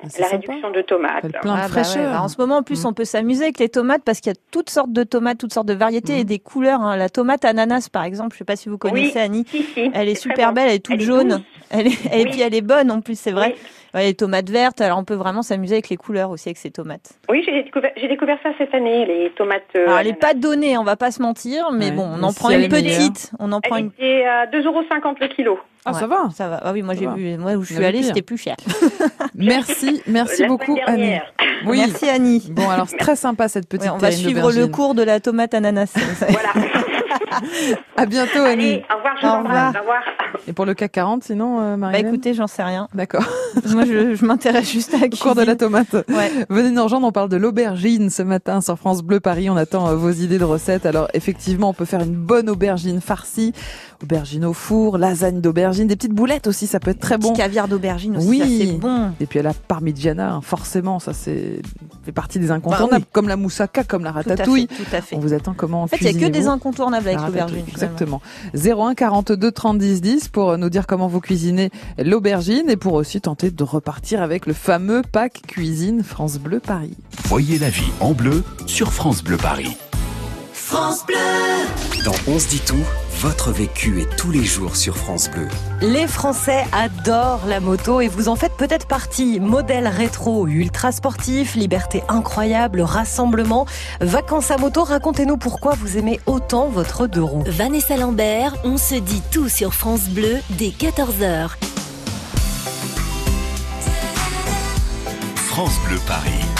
Ah, 0.04 0.08
c'est 0.10 0.22
la 0.22 0.28
sympa. 0.28 0.42
réduction 0.48 0.72
de 0.72 0.82
tomates. 0.82 1.22
Plein 1.22 1.30
de 1.30 1.38
Ah, 1.48 1.62
bah 1.62 1.68
fraîcheur. 1.70 2.04
ouais. 2.08 2.12
Bah, 2.12 2.22
en 2.24 2.28
ce 2.28 2.36
moment, 2.38 2.58
en 2.58 2.64
plus, 2.64 2.84
Mm. 2.84 2.88
on 2.88 2.94
peut 2.94 3.06
s'amuser 3.06 3.44
avec 3.46 3.60
les 3.60 3.70
tomates 3.70 4.04
parce 4.04 4.20
qu'il 4.20 4.32
y 4.32 4.36
a 4.36 4.40
toutes 4.52 4.70
sortes 4.70 4.92
de 4.92 5.04
tomates, 5.04 5.38
toutes 5.38 5.54
sortes 5.54 5.68
de 5.68 5.74
variétés 5.74 6.20
et 6.20 6.24
des 6.26 6.40
couleurs. 6.40 6.82
hein. 6.82 6.98
La 6.98 7.08
tomate 7.10 7.46
ananas, 7.46 7.88
par 7.90 8.04
exemple, 8.04 8.34
je 8.34 8.40
sais 8.40 8.44
pas 8.44 8.58
si 8.58 8.68
vous 8.68 8.78
connaissez 8.78 9.14
Oui, 9.18 9.22
Annie. 9.22 9.46
si, 9.48 9.64
si, 9.64 9.90
Elle 9.94 10.10
est 10.10 10.16
super 10.16 10.50
bon. 10.50 10.56
belle, 10.56 10.70
elle 10.70 10.76
est 10.76 10.80
toute 10.86 10.96
Elle 10.96 11.02
jaune. 11.02 11.42
Elle 11.74 11.88
est, 11.88 12.06
et 12.14 12.24
Oui. 12.24 12.30
puis 12.32 12.42
elle 12.42 12.54
est 12.56 12.62
bonne 12.62 12.90
en 12.92 13.02
plus, 13.02 13.20
c'est 13.20 13.32
vrai. 13.32 13.56
Oui. 13.58 13.62
Ouais, 13.96 14.06
les 14.06 14.14
tomates 14.16 14.50
vertes, 14.50 14.82
alors 14.82 14.98
on 14.98 15.04
peut 15.04 15.14
vraiment 15.14 15.44
s'amuser 15.44 15.76
avec 15.76 15.90
les 15.90 15.98
couleurs 15.98 16.32
aussi 16.32 16.50
avec 16.50 16.58
ces 16.58 16.72
tomates. 16.72 17.12
Oui, 17.30 17.44
j'ai 17.46 17.62
découvert, 18.08 18.38
ça 18.42 18.50
cette 18.58 18.74
année, 18.74 19.06
les 19.06 19.32
tomates. 19.38 19.62
euh, 19.76 19.86
Alors 19.86 20.00
elle 20.00 20.08
est 20.08 20.10
ananas. 20.12 20.20
pas 20.20 20.34
donnée, 20.34 20.78
on 20.80 20.84
va 20.84 20.96
pas 20.96 21.12
se 21.12 21.22
mentir, 21.22 21.72
mais 21.72 21.86
Ouais, 21.86 21.92
bon, 21.92 22.06
on 22.06 22.18
mais 22.18 22.24
en 22.24 22.30
si 22.32 22.40
prend 22.40 22.50
une 22.50 22.70
petite. 22.70 23.32
On 23.40 23.52
en 23.52 23.62
prend 23.62 23.76
Elle 23.76 23.84
une. 23.84 23.90
était 23.92 24.26
à 24.26 24.48
2,50 24.48 24.66
euros 24.66 24.82
le 25.22 25.28
kilo. 25.28 25.60
Ah, 25.86 25.94
ça 25.94 26.08
va. 26.08 26.30
Ça 26.34 26.48
va. 26.48 26.60
Ah 26.64 26.72
oui, 26.72 26.82
moi 26.82 26.96
j'ai 26.96 27.06
vu, 27.08 27.38
moi 27.38 27.54
où 27.54 27.62
je 27.64 27.74
suis 27.76 27.84
allée, 27.86 28.02
c'était 28.02 28.22
plus 28.24 28.38
cher. 28.40 28.56
Merci, 29.36 30.02
merci 30.08 30.42
La 30.44 30.48
beaucoup, 30.48 30.78
Annie. 30.86 31.18
Oui. 31.66 31.78
Merci 31.78 32.10
Annie. 32.10 32.48
Bon, 32.52 32.68
alors 32.70 32.88
c'est 32.90 32.98
très 32.98 33.16
sympa 33.16 33.48
cette 33.48 33.70
petite 33.70 33.86
Ouais, 33.88 33.94
on 33.96 33.98
va 33.98 34.12
suivre 34.12 34.52
le 34.52 34.68
cours 34.68 34.96
de 34.96 35.04
la 35.04 35.20
tomate 35.22 35.54
ananas. 35.54 35.94
Voilà. 36.30 36.50
À 37.98 38.06
bientôt, 38.06 38.40
Annie. 38.40 38.74
Allez, 38.74 38.86
au 38.92 38.98
revoir, 38.98 39.14
je 39.22 39.26
Au 39.26 39.30
vous 39.30 39.36
embrasse. 39.36 39.68
revoir. 39.68 39.76
Au 39.76 39.80
revoir. 39.80 40.02
Et 40.48 40.54
pour 40.54 40.66
le 40.66 40.74
CAC 40.74 40.92
40, 40.92 41.24
sinon, 41.24 41.60
euh, 41.60 41.72
Bah 41.72 41.78
Marie 41.78 42.00
écoutez, 42.02 42.34
j'en 42.34 42.48
sais 42.48 42.64
rien. 42.64 42.88
D'accord. 42.94 43.24
Moi, 43.72 43.86
je, 43.86 44.16
je 44.16 44.26
m'intéresse 44.26 44.72
juste 44.72 44.94
à 44.94 44.98
la 45.00 45.06
Au 45.08 45.10
cours 45.18 45.36
de 45.36 45.44
la 45.44 45.56
tomate. 45.56 45.94
Ouais. 45.94 46.32
Venez 46.50 46.72
nous 46.72 46.84
rejoindre, 46.84 47.08
on 47.08 47.12
parle 47.12 47.30
de 47.30 47.38
l'aubergine 47.38 48.10
ce 48.10 48.24
matin 48.24 48.62
sur 48.62 48.78
France 48.78 49.04
Bleu 49.04 49.20
Paris. 49.20 49.50
On 49.50 49.58
attend 49.58 49.88
euh, 49.88 49.96
vos 49.96 50.10
idées 50.12 50.40
de 50.40 50.44
recettes. 50.44 50.86
Alors 50.86 51.08
effectivement, 51.14 51.70
on 51.70 51.74
peut 51.74 51.86
faire 51.86 52.02
une 52.02 52.16
bonne 52.16 52.50
aubergine 52.50 53.00
farcie 53.02 53.54
aubergine 54.04 54.46
au 54.46 54.54
four, 54.54 54.98
lasagne 54.98 55.42
d'aubergine, 55.42 55.88
des 55.88 55.96
petites 55.96 56.14
boulettes 56.14 56.48
aussi, 56.48 56.68
ça 56.68 56.80
peut 56.80 56.92
être 56.92 57.00
très 57.00 57.18
bon. 57.18 57.34
caviar 57.34 57.68
d'aubergine 57.68 58.18
aussi, 58.18 58.28
oui. 58.28 58.40
ça 58.40 58.46
c'est 58.46 58.78
bon. 58.78 59.12
Et 59.20 59.26
puis 59.26 59.40
à 59.40 59.44
la 59.44 59.54
parmigiana, 59.54 60.34
hein, 60.34 60.42
forcément, 60.42 61.00
ça 61.00 61.14
c'est 61.14 61.62
fait 62.06 62.12
partie 62.12 62.38
des 62.40 62.52
incontournables, 62.52 62.92
Bah 62.92 62.98
oui. 63.00 63.06
comme 63.12 63.28
la 63.30 63.38
moussaka, 63.38 63.84
comme 63.84 64.04
la 64.04 64.12
Tout 64.12 64.20
à 64.20 64.24
fait, 64.24 64.30
ratatouille. 64.32 64.68
tout 64.68 64.84
à 64.96 65.02
fait. 65.02 65.16
On 65.16 65.20
vous 65.20 65.34
attend 65.34 65.54
comment 65.56 65.84
En 65.84 65.88
fait, 65.88 65.98
il 66.02 66.16
n'y 66.16 66.24
a 66.24 66.28
que 66.28 66.32
des 66.32 66.48
incontournables 66.48 67.08
avec 67.08 67.22
l'aubergine. 67.22 67.64
Exactement. 67.68 68.22
01 68.54 68.94
42 68.94 69.52
30 69.52 69.78
10 69.78 70.02
10 70.02 70.28
pour 70.28 70.58
nous 70.58 70.70
dire 70.70 70.86
comment 70.86 71.08
vous 71.08 71.22
cuisinez 71.22 71.70
l'aubergine 71.98 72.70
et 72.70 72.76
pour 72.78 72.94
aussi 72.94 73.22
tenter 73.22 73.52
de 73.52 73.64
repartir 73.64 74.22
avec 74.22 74.46
le 74.46 74.54
fameux 74.54 75.02
pack 75.12 75.42
cuisine 75.48 76.04
France 76.04 76.38
Bleu 76.40 76.60
Paris. 76.60 76.96
Voyez 77.26 77.58
la 77.58 77.70
vie 77.70 77.92
en 78.02 78.12
bleu 78.12 78.44
sur 78.66 78.92
France 78.92 79.24
Bleu 79.24 79.38
Paris. 79.38 79.78
France 80.74 81.06
Bleu. 81.06 82.04
Dans 82.04 82.16
On 82.26 82.40
se 82.40 82.48
dit 82.48 82.60
tout, 82.60 82.84
votre 83.20 83.52
vécu 83.52 84.02
est 84.02 84.18
tous 84.18 84.32
les 84.32 84.44
jours 84.44 84.76
sur 84.76 84.98
France 84.98 85.30
Bleu. 85.30 85.48
Les 85.82 86.08
Français 86.08 86.66
adorent 86.72 87.46
la 87.46 87.60
moto 87.60 88.02
et 88.02 88.08
vous 88.08 88.28
en 88.28 88.36
faites 88.36 88.58
peut-être 88.58 88.88
partie. 88.88 89.40
Modèle 89.40 89.88
rétro, 89.88 90.48
ultra 90.48 90.92
sportif, 90.92 91.54
liberté 91.54 92.02
incroyable, 92.10 92.82
rassemblement, 92.82 93.68
vacances 94.02 94.50
à 94.50 94.58
moto. 94.58 94.84
Racontez-nous 94.84 95.38
pourquoi 95.38 95.76
vous 95.76 96.00
aimez 96.00 96.20
autant 96.26 96.70
votre 96.70 97.06
deux 97.06 97.22
roues. 97.22 97.44
Vanessa 97.46 97.96
Lambert, 97.96 98.56
on 98.64 98.78
se 98.78 98.96
dit 98.96 99.22
tout 99.30 99.50
sur 99.50 99.76
France 99.76 100.10
Bleu 100.10 100.40
dès 100.58 100.70
14h. 100.70 101.50
France 105.36 105.76
Bleu 105.88 106.00
Paris. 106.08 106.53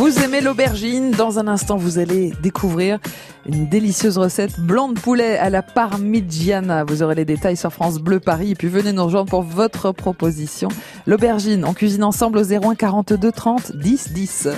Vous 0.00 0.18
aimez 0.20 0.40
l'aubergine 0.40 1.10
Dans 1.10 1.38
un 1.38 1.46
instant, 1.46 1.76
vous 1.76 1.98
allez 1.98 2.32
découvrir 2.42 2.98
une 3.44 3.68
délicieuse 3.68 4.16
recette 4.16 4.58
blanc 4.58 4.88
de 4.88 4.98
poulet 4.98 5.36
à 5.36 5.50
la 5.50 5.60
parmigiana. 5.60 6.84
Vous 6.84 7.02
aurez 7.02 7.14
les 7.14 7.26
détails 7.26 7.58
sur 7.58 7.70
France 7.70 7.98
Bleu 7.98 8.18
Paris. 8.18 8.52
Et 8.52 8.54
puis 8.54 8.68
venez 8.68 8.92
nous 8.92 9.04
rejoindre 9.04 9.28
pour 9.28 9.42
votre 9.42 9.92
proposition. 9.92 10.70
L'aubergine, 11.06 11.66
on 11.66 11.74
cuisine 11.74 12.02
ensemble 12.02 12.38
au 12.38 12.44
01 12.50 12.76
42 12.76 13.30
30 13.30 13.76
10 13.76 14.12
10. 14.14 14.48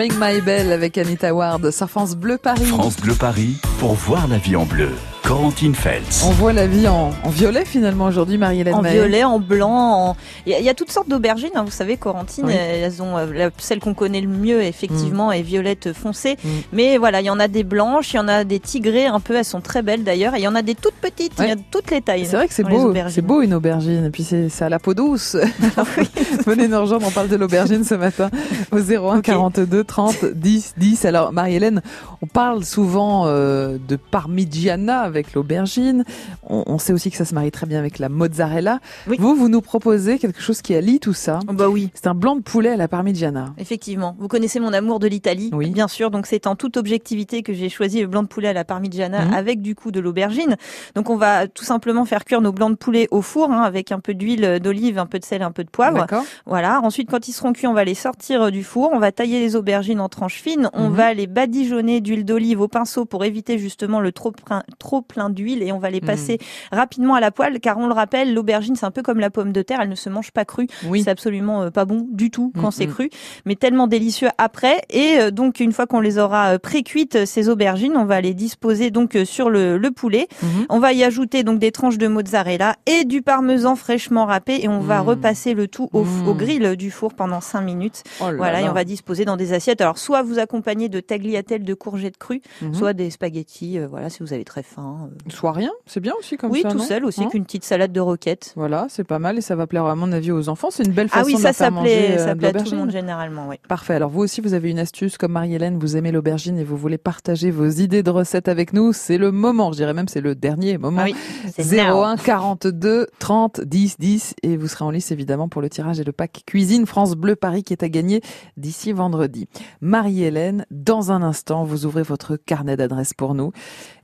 Ring 0.00 0.14
My 0.18 0.40
Bell 0.40 0.72
avec 0.72 0.96
Anita 0.96 1.34
Ward 1.34 1.70
sur 1.70 1.90
France 1.90 2.16
Bleu 2.16 2.38
Paris. 2.38 2.64
France 2.64 2.96
Bleu 2.96 3.14
Paris 3.14 3.58
pour 3.78 3.92
voir 3.92 4.28
la 4.28 4.38
vie 4.38 4.56
en 4.56 4.64
bleu. 4.64 4.88
Corentine 5.30 5.76
Feltz. 5.76 6.24
On 6.26 6.30
voit 6.32 6.52
la 6.52 6.66
vie 6.66 6.88
en, 6.88 7.12
en 7.22 7.28
violet 7.28 7.64
finalement 7.64 8.06
aujourd'hui, 8.06 8.36
Marie-Hélène 8.36 8.74
En 8.74 8.82
violet, 8.82 9.22
en 9.22 9.38
blanc, 9.38 9.70
en- 10.08 10.16
il 10.44 10.50
y, 10.50 10.54
a- 10.56 10.58
il 10.58 10.64
y 10.64 10.68
a 10.68 10.74
toutes 10.74 10.90
sortes 10.90 11.08
d'aubergines, 11.08 11.52
hein, 11.54 11.62
vous 11.64 11.70
savez, 11.70 11.96
Corentine, 11.96 12.46
Oui. 12.46 12.52
elles 12.52 13.00
ont 13.00 13.16
euh, 13.16 13.26
la- 13.32 13.50
celle 13.58 13.78
qu'on 13.78 13.94
connaît 13.94 14.22
le 14.22 14.26
mieux 14.26 14.60
effectivement 14.60 15.30
est 15.30 15.42
violette 15.42 15.92
foncée, 15.92 16.36
Mm. 16.42 16.48
mais 16.72 16.98
voilà, 16.98 17.20
il 17.20 17.26
y 17.26 17.30
en 17.30 17.38
a 17.38 17.46
des 17.46 17.62
blanches, 17.62 18.12
il 18.12 18.16
y 18.16 18.18
en 18.18 18.26
a 18.26 18.42
des 18.42 18.58
tigrées 18.58 19.06
un 19.06 19.20
peu, 19.20 19.36
elles 19.36 19.44
sont 19.44 19.60
très 19.60 19.82
belles 19.82 20.02
d'ailleurs, 20.02 20.34
et 20.34 20.38
il 20.38 20.42
y 20.42 20.48
en 20.48 20.56
a 20.56 20.62
des 20.62 20.74
toutes 20.74 20.96
petites, 21.00 21.34
il 21.38 21.46
y 21.46 21.50
a 21.52 21.54
de 21.54 21.62
toutes 21.70 21.92
les 21.92 22.00
tailles. 22.00 22.26
C'est 22.26 22.34
vrai 22.36 22.48
que 22.48 22.54
c'est 22.54 22.64
beau, 22.64 22.92
c'est 23.08 23.22
beau 23.22 23.40
une 23.40 23.54
aubergine, 23.54 24.06
et 24.06 24.10
puis 24.10 24.24
c'est 24.24 24.50
à 24.62 24.68
la 24.68 24.80
peau 24.80 24.94
douce. 24.94 25.36
Venez 26.44 26.66
nous 26.66 26.80
rejoindre, 26.80 27.06
on 27.06 27.10
parle 27.12 27.28
de 27.28 27.36
l'aubergine 27.36 27.84
ce 27.84 27.94
matin 27.94 28.30
au 28.72 28.78
01 28.80 29.20
42 29.20 29.84
30 29.84 30.24
10 30.34 30.74
10. 30.76 31.04
Alors 31.04 31.32
Marie-Hélène, 31.32 31.82
on 32.20 32.26
parle 32.26 32.64
souvent 32.64 33.26
euh, 33.26 33.30
euh, 33.30 33.78
de 33.88 33.96
parmigiana 33.96 35.00
avec 35.00 35.19
l'aubergine. 35.34 36.04
On, 36.48 36.64
on 36.66 36.78
sait 36.78 36.92
aussi 36.92 37.10
que 37.10 37.16
ça 37.16 37.24
se 37.24 37.34
marie 37.34 37.50
très 37.50 37.66
bien 37.66 37.78
avec 37.78 37.98
la 37.98 38.08
mozzarella. 38.08 38.80
Vous, 39.06 39.34
vous 39.34 39.48
nous 39.48 39.60
proposez 39.60 40.18
quelque 40.18 40.40
chose 40.40 40.62
qui 40.62 40.74
allie 40.74 41.00
tout 41.00 41.12
ça. 41.12 41.40
Bah 41.46 41.68
oui. 41.68 41.90
C'est 41.94 42.06
un 42.06 42.14
blanc 42.14 42.36
de 42.36 42.42
poulet 42.42 42.70
à 42.70 42.76
la 42.76 42.88
parmigiana. 42.88 43.54
Effectivement. 43.58 44.16
Vous 44.18 44.28
connaissez 44.28 44.60
mon 44.60 44.72
amour 44.72 44.98
de 45.00 45.06
l'Italie, 45.06 45.50
Oui. 45.52 45.70
bien 45.70 45.88
sûr. 45.88 46.10
Donc 46.10 46.26
c'est 46.26 46.46
en 46.46 46.56
toute 46.56 46.76
objectivité 46.76 47.42
que 47.42 47.52
j'ai 47.52 47.68
choisi 47.68 48.00
le 48.00 48.06
blanc 48.06 48.22
de 48.22 48.28
poulet 48.28 48.48
à 48.48 48.52
la 48.52 48.64
parmigiana 48.64 49.24
Mhm. 49.26 49.34
avec 49.34 49.60
du 49.62 49.74
coup 49.74 49.90
de 49.90 50.00
l'aubergine. 50.00 50.56
Donc 50.94 51.10
on 51.10 51.16
va 51.16 51.46
tout 51.48 51.64
simplement 51.64 52.04
faire 52.04 52.24
cuire 52.24 52.40
nos 52.40 52.52
blancs 52.52 52.70
de 52.72 52.76
poulet 52.76 53.08
au 53.10 53.22
four 53.22 53.50
hein, 53.50 53.62
avec 53.62 53.92
un 53.92 54.00
peu 54.00 54.14
d'huile 54.14 54.58
d'olive, 54.62 54.98
un 54.98 55.06
peu 55.06 55.18
de 55.18 55.24
sel, 55.24 55.42
un 55.42 55.50
peu 55.52 55.64
de 55.64 55.70
poivre. 55.70 56.06
Voilà. 56.46 56.80
Ensuite, 56.82 57.10
quand 57.10 57.28
ils 57.28 57.32
seront 57.32 57.52
cuits, 57.52 57.66
on 57.66 57.74
va 57.74 57.84
les 57.84 57.94
sortir 57.94 58.42
euh, 58.44 58.50
du 58.50 58.62
four. 58.64 58.90
On 58.92 58.98
va 58.98 59.12
tailler 59.12 59.40
les 59.40 59.56
aubergines 59.56 60.00
en 60.00 60.08
tranches 60.08 60.40
fines. 60.40 60.70
On 60.72 60.88
Mhm. 60.88 60.94
va 60.94 61.14
les 61.14 61.26
badigeonner 61.26 62.00
d'huile 62.00 62.24
d'olive 62.24 62.60
au 62.60 62.68
pinceau 62.68 63.04
pour 63.04 63.24
éviter 63.24 63.58
justement 63.58 64.00
le 64.00 64.12
trop 64.12 64.32
trop 64.78 65.02
plein 65.10 65.30
d'huile 65.30 65.62
et 65.62 65.72
on 65.72 65.78
va 65.78 65.90
les 65.90 66.00
Mhm. 66.00 66.06
passer 66.06 66.38
rapidement 66.72 67.14
à 67.14 67.20
la 67.20 67.30
poêle 67.30 67.60
car 67.60 67.78
on 67.78 67.86
le 67.86 67.92
rappelle, 67.92 68.32
l'aubergine 68.34 68.76
c'est 68.76 68.86
un 68.86 68.90
peu 68.90 69.02
comme 69.02 69.20
la 69.20 69.30
pomme 69.30 69.52
de 69.52 69.62
terre, 69.62 69.80
elle 69.82 69.88
ne 69.88 69.94
se 69.94 70.08
mange 70.08 70.30
pas 70.30 70.44
crue. 70.44 70.66
Oui. 70.86 71.02
C'est 71.02 71.10
absolument 71.10 71.62
euh, 71.62 71.70
pas 71.70 71.84
bon 71.84 72.06
du 72.10 72.30
tout 72.30 72.52
quand 72.56 72.66
Mhm. 72.66 72.70
c'est 72.72 72.86
cru, 72.86 73.10
mais 73.44 73.54
tellement 73.56 73.86
délicieux 73.86 74.28
après. 74.38 74.80
Et 74.90 75.16
euh, 75.18 75.30
donc 75.30 75.60
une 75.60 75.72
fois 75.72 75.86
qu'on 75.86 76.00
les 76.00 76.18
aura 76.18 76.54
euh, 76.54 76.58
pré-cuites 76.58 77.24
ces 77.26 77.48
aubergines, 77.48 77.96
on 77.96 78.04
va 78.04 78.20
les 78.20 78.34
disposer 78.34 78.90
donc 78.90 79.16
sur 79.24 79.50
le, 79.50 79.76
le 79.78 79.90
poulet. 79.90 80.28
Mhm. 80.42 80.66
On 80.68 80.78
va 80.78 80.92
y 80.92 81.04
ajouter 81.04 81.42
donc 81.42 81.58
des 81.58 81.72
tranches 81.72 81.98
de 81.98 82.08
mozzarella 82.08 82.76
et 82.86 83.04
du 83.04 83.22
parmesan 83.22 83.76
fraîchement 83.76 84.26
râpé 84.26 84.60
et 84.62 84.68
on 84.68 84.80
va 84.80 85.00
repasser 85.00 85.54
le 85.54 85.68
tout 85.68 85.88
au, 85.92 86.04
au 86.26 86.34
grill 86.34 86.76
du 86.76 86.90
four 86.90 87.14
pendant 87.14 87.40
5 87.40 87.60
minutes. 87.60 88.02
Oh 88.20 88.24
là 88.30 88.32
voilà, 88.36 88.60
et 88.62 88.68
on 88.68 88.72
va 88.72 88.84
disposer 88.84 89.24
dans 89.24 89.36
des 89.36 89.52
assiettes. 89.52 89.80
Alors 89.80 89.98
soit 89.98 90.22
vous 90.22 90.38
accompagnez 90.38 90.88
de 90.88 91.00
tagliatelles 91.00 91.64
de 91.64 91.74
courgettes 91.74 92.18
crues, 92.18 92.40
Mhm. 92.62 92.74
soit 92.74 92.92
des 92.92 93.10
spaghettis. 93.10 93.78
euh, 93.78 93.86
voilà, 93.88 94.10
si 94.10 94.22
vous 94.22 94.32
avez 94.32 94.44
très 94.44 94.62
faim. 94.62 94.99
Euh. 95.04 95.30
Soit 95.30 95.52
rien, 95.52 95.70
c'est 95.86 96.00
bien 96.00 96.12
aussi 96.18 96.36
comme 96.36 96.50
oui, 96.50 96.62
ça. 96.62 96.70
tout 96.70 96.78
non 96.78 96.84
seul 96.84 97.04
aussi 97.04 97.22
Hein 97.22 97.28
qu'une 97.30 97.44
petite 97.44 97.64
salade 97.64 97.92
de 97.92 98.00
roquettes. 98.00 98.52
Voilà, 98.56 98.86
c'est 98.88 99.04
pas 99.04 99.18
mal 99.18 99.38
et 99.38 99.40
ça 99.40 99.56
va 99.56 99.66
plaire 99.66 99.84
à 99.86 99.94
mon 99.94 100.10
avis 100.12 100.32
aux 100.32 100.48
enfants. 100.48 100.68
C'est 100.70 100.84
une 100.84 100.92
belle 100.92 101.08
façon 101.08 101.22
Ah 101.24 101.26
oui, 101.26 101.34
de 101.34 101.38
ça, 101.38 101.48
leur 101.48 101.54
ça 101.54 101.70
plaît, 101.70 102.18
euh, 102.18 102.24
ça 102.24 102.34
de 102.34 102.38
plaît 102.38 102.48
à 102.56 102.62
tout 102.62 102.70
le 102.70 102.76
monde 102.76 102.90
généralement, 102.90 103.48
oui. 103.48 103.56
Parfait. 103.68 103.94
Alors 103.94 104.10
vous 104.10 104.20
aussi, 104.20 104.40
vous 104.40 104.54
avez 104.54 104.70
une 104.70 104.78
astuce 104.78 105.18
comme 105.18 105.32
Marie-Hélène, 105.32 105.78
vous 105.78 105.96
aimez 105.96 106.12
l'aubergine 106.12 106.58
et 106.58 106.64
vous 106.64 106.76
voulez 106.76 106.98
partager 106.98 107.50
vos 107.50 107.68
idées 107.68 108.02
de 108.02 108.10
recettes 108.10 108.48
avec 108.48 108.72
nous. 108.72 108.92
C'est 108.92 109.18
le 109.18 109.32
moment, 109.32 109.72
je 109.72 109.76
dirais 109.76 109.94
même 109.94 110.08
c'est 110.08 110.20
le 110.20 110.34
dernier 110.34 110.78
moment. 110.78 111.02
Ah 111.02 111.04
oui, 111.04 111.16
c'est 111.56 111.78
01 111.78 112.16
42 112.16 113.06
30 113.18 113.60
10 113.60 113.96
10 113.98 114.34
et 114.42 114.56
vous 114.56 114.68
serez 114.68 114.84
en 114.84 114.90
lice 114.90 115.10
évidemment 115.10 115.48
pour 115.48 115.62
le 115.62 115.68
tirage 115.68 116.00
et 116.00 116.04
le 116.04 116.12
pack 116.12 116.42
cuisine 116.46 116.86
France 116.86 117.14
Bleu 117.14 117.36
Paris 117.36 117.62
qui 117.62 117.72
est 117.72 117.82
à 117.82 117.88
gagner 117.88 118.20
d'ici 118.56 118.92
vendredi. 118.92 119.48
Marie-Hélène, 119.80 120.66
dans 120.70 121.12
un 121.12 121.22
instant, 121.22 121.64
vous 121.64 121.86
ouvrez 121.86 122.02
votre 122.02 122.36
carnet 122.36 122.76
d'adresses 122.76 123.14
pour 123.14 123.34
nous 123.34 123.52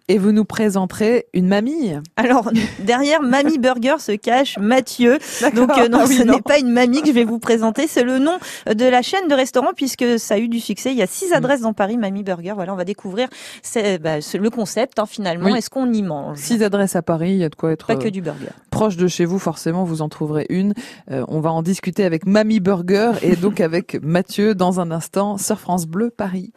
et 0.08 0.18
vous 0.18 0.32
nous 0.32 0.44
présenterez 0.44 1.26
une 1.34 1.48
mamie. 1.48 1.92
Alors, 2.16 2.50
derrière 2.80 3.22
Mamie 3.22 3.58
Burger 3.58 3.96
se 3.98 4.12
cache 4.12 4.56
Mathieu. 4.58 5.18
Donc, 5.54 5.70
euh, 5.78 5.88
non, 5.88 5.98
Ah 6.02 6.04
oui, 6.08 6.16
ce 6.16 6.22
n'est 6.22 6.40
pas 6.40 6.58
une 6.58 6.70
mamie 6.70 7.00
que 7.02 7.08
je 7.08 7.12
vais 7.12 7.24
vous 7.24 7.38
présenter. 7.38 7.86
C'est 7.88 8.04
le 8.04 8.18
nom 8.18 8.38
de 8.72 8.84
la 8.84 9.02
chaîne 9.02 9.28
de 9.28 9.34
restaurants 9.34 9.72
puisque 9.74 10.18
ça 10.18 10.34
a 10.34 10.38
eu 10.38 10.48
du 10.48 10.60
succès. 10.60 10.90
Il 10.92 10.96
y 10.96 11.02
a 11.02 11.06
Mm. 11.06 11.08
six 11.10 11.32
adresses 11.32 11.60
dans 11.62 11.72
Paris, 11.72 11.96
Mamie 11.96 12.22
Burger. 12.22 12.52
Voilà, 12.54 12.72
on 12.72 12.76
va 12.76 12.84
découvrir 12.84 13.28
c'est, 13.62 13.98
bah, 13.98 14.16
le 14.18 14.50
concept, 14.50 14.98
hein, 14.98 15.06
finalement. 15.06 15.50
Oui. 15.50 15.58
Est-ce 15.58 15.70
qu'on 15.70 15.92
y 15.92 16.02
mange? 16.02 16.38
Six 16.38 16.62
adresses 16.62 16.96
à 16.96 17.02
Paris, 17.02 17.30
il 17.32 17.38
y 17.38 17.44
a 17.44 17.48
de 17.48 17.54
quoi 17.54 17.72
être 17.72 17.86
Pas 17.86 17.96
que 17.96 18.08
euh, 18.08 18.10
du 18.10 18.20
burger. 18.22 18.48
proche 18.70 18.96
de 18.96 19.08
chez 19.08 19.24
vous, 19.24 19.38
forcément, 19.38 19.84
vous 19.84 20.02
en 20.02 20.08
trouverez 20.08 20.46
une. 20.50 20.74
Euh, 21.10 21.24
on 21.28 21.40
va 21.40 21.50
en 21.52 21.62
discuter 21.62 22.04
avec 22.04 22.26
Mamie 22.26 22.60
Burger 22.60 23.12
et 23.22 23.34
donc 23.36 23.60
avec 23.60 23.98
Mathieu 24.02 24.54
dans 24.54 24.78
un 24.80 24.90
instant 24.90 25.38
sur 25.38 25.58
France 25.58 25.86
Bleu 25.86 26.10
Paris. 26.10 26.52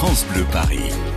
France 0.00 0.24
Bleu 0.32 0.46
Paris. 0.50 1.09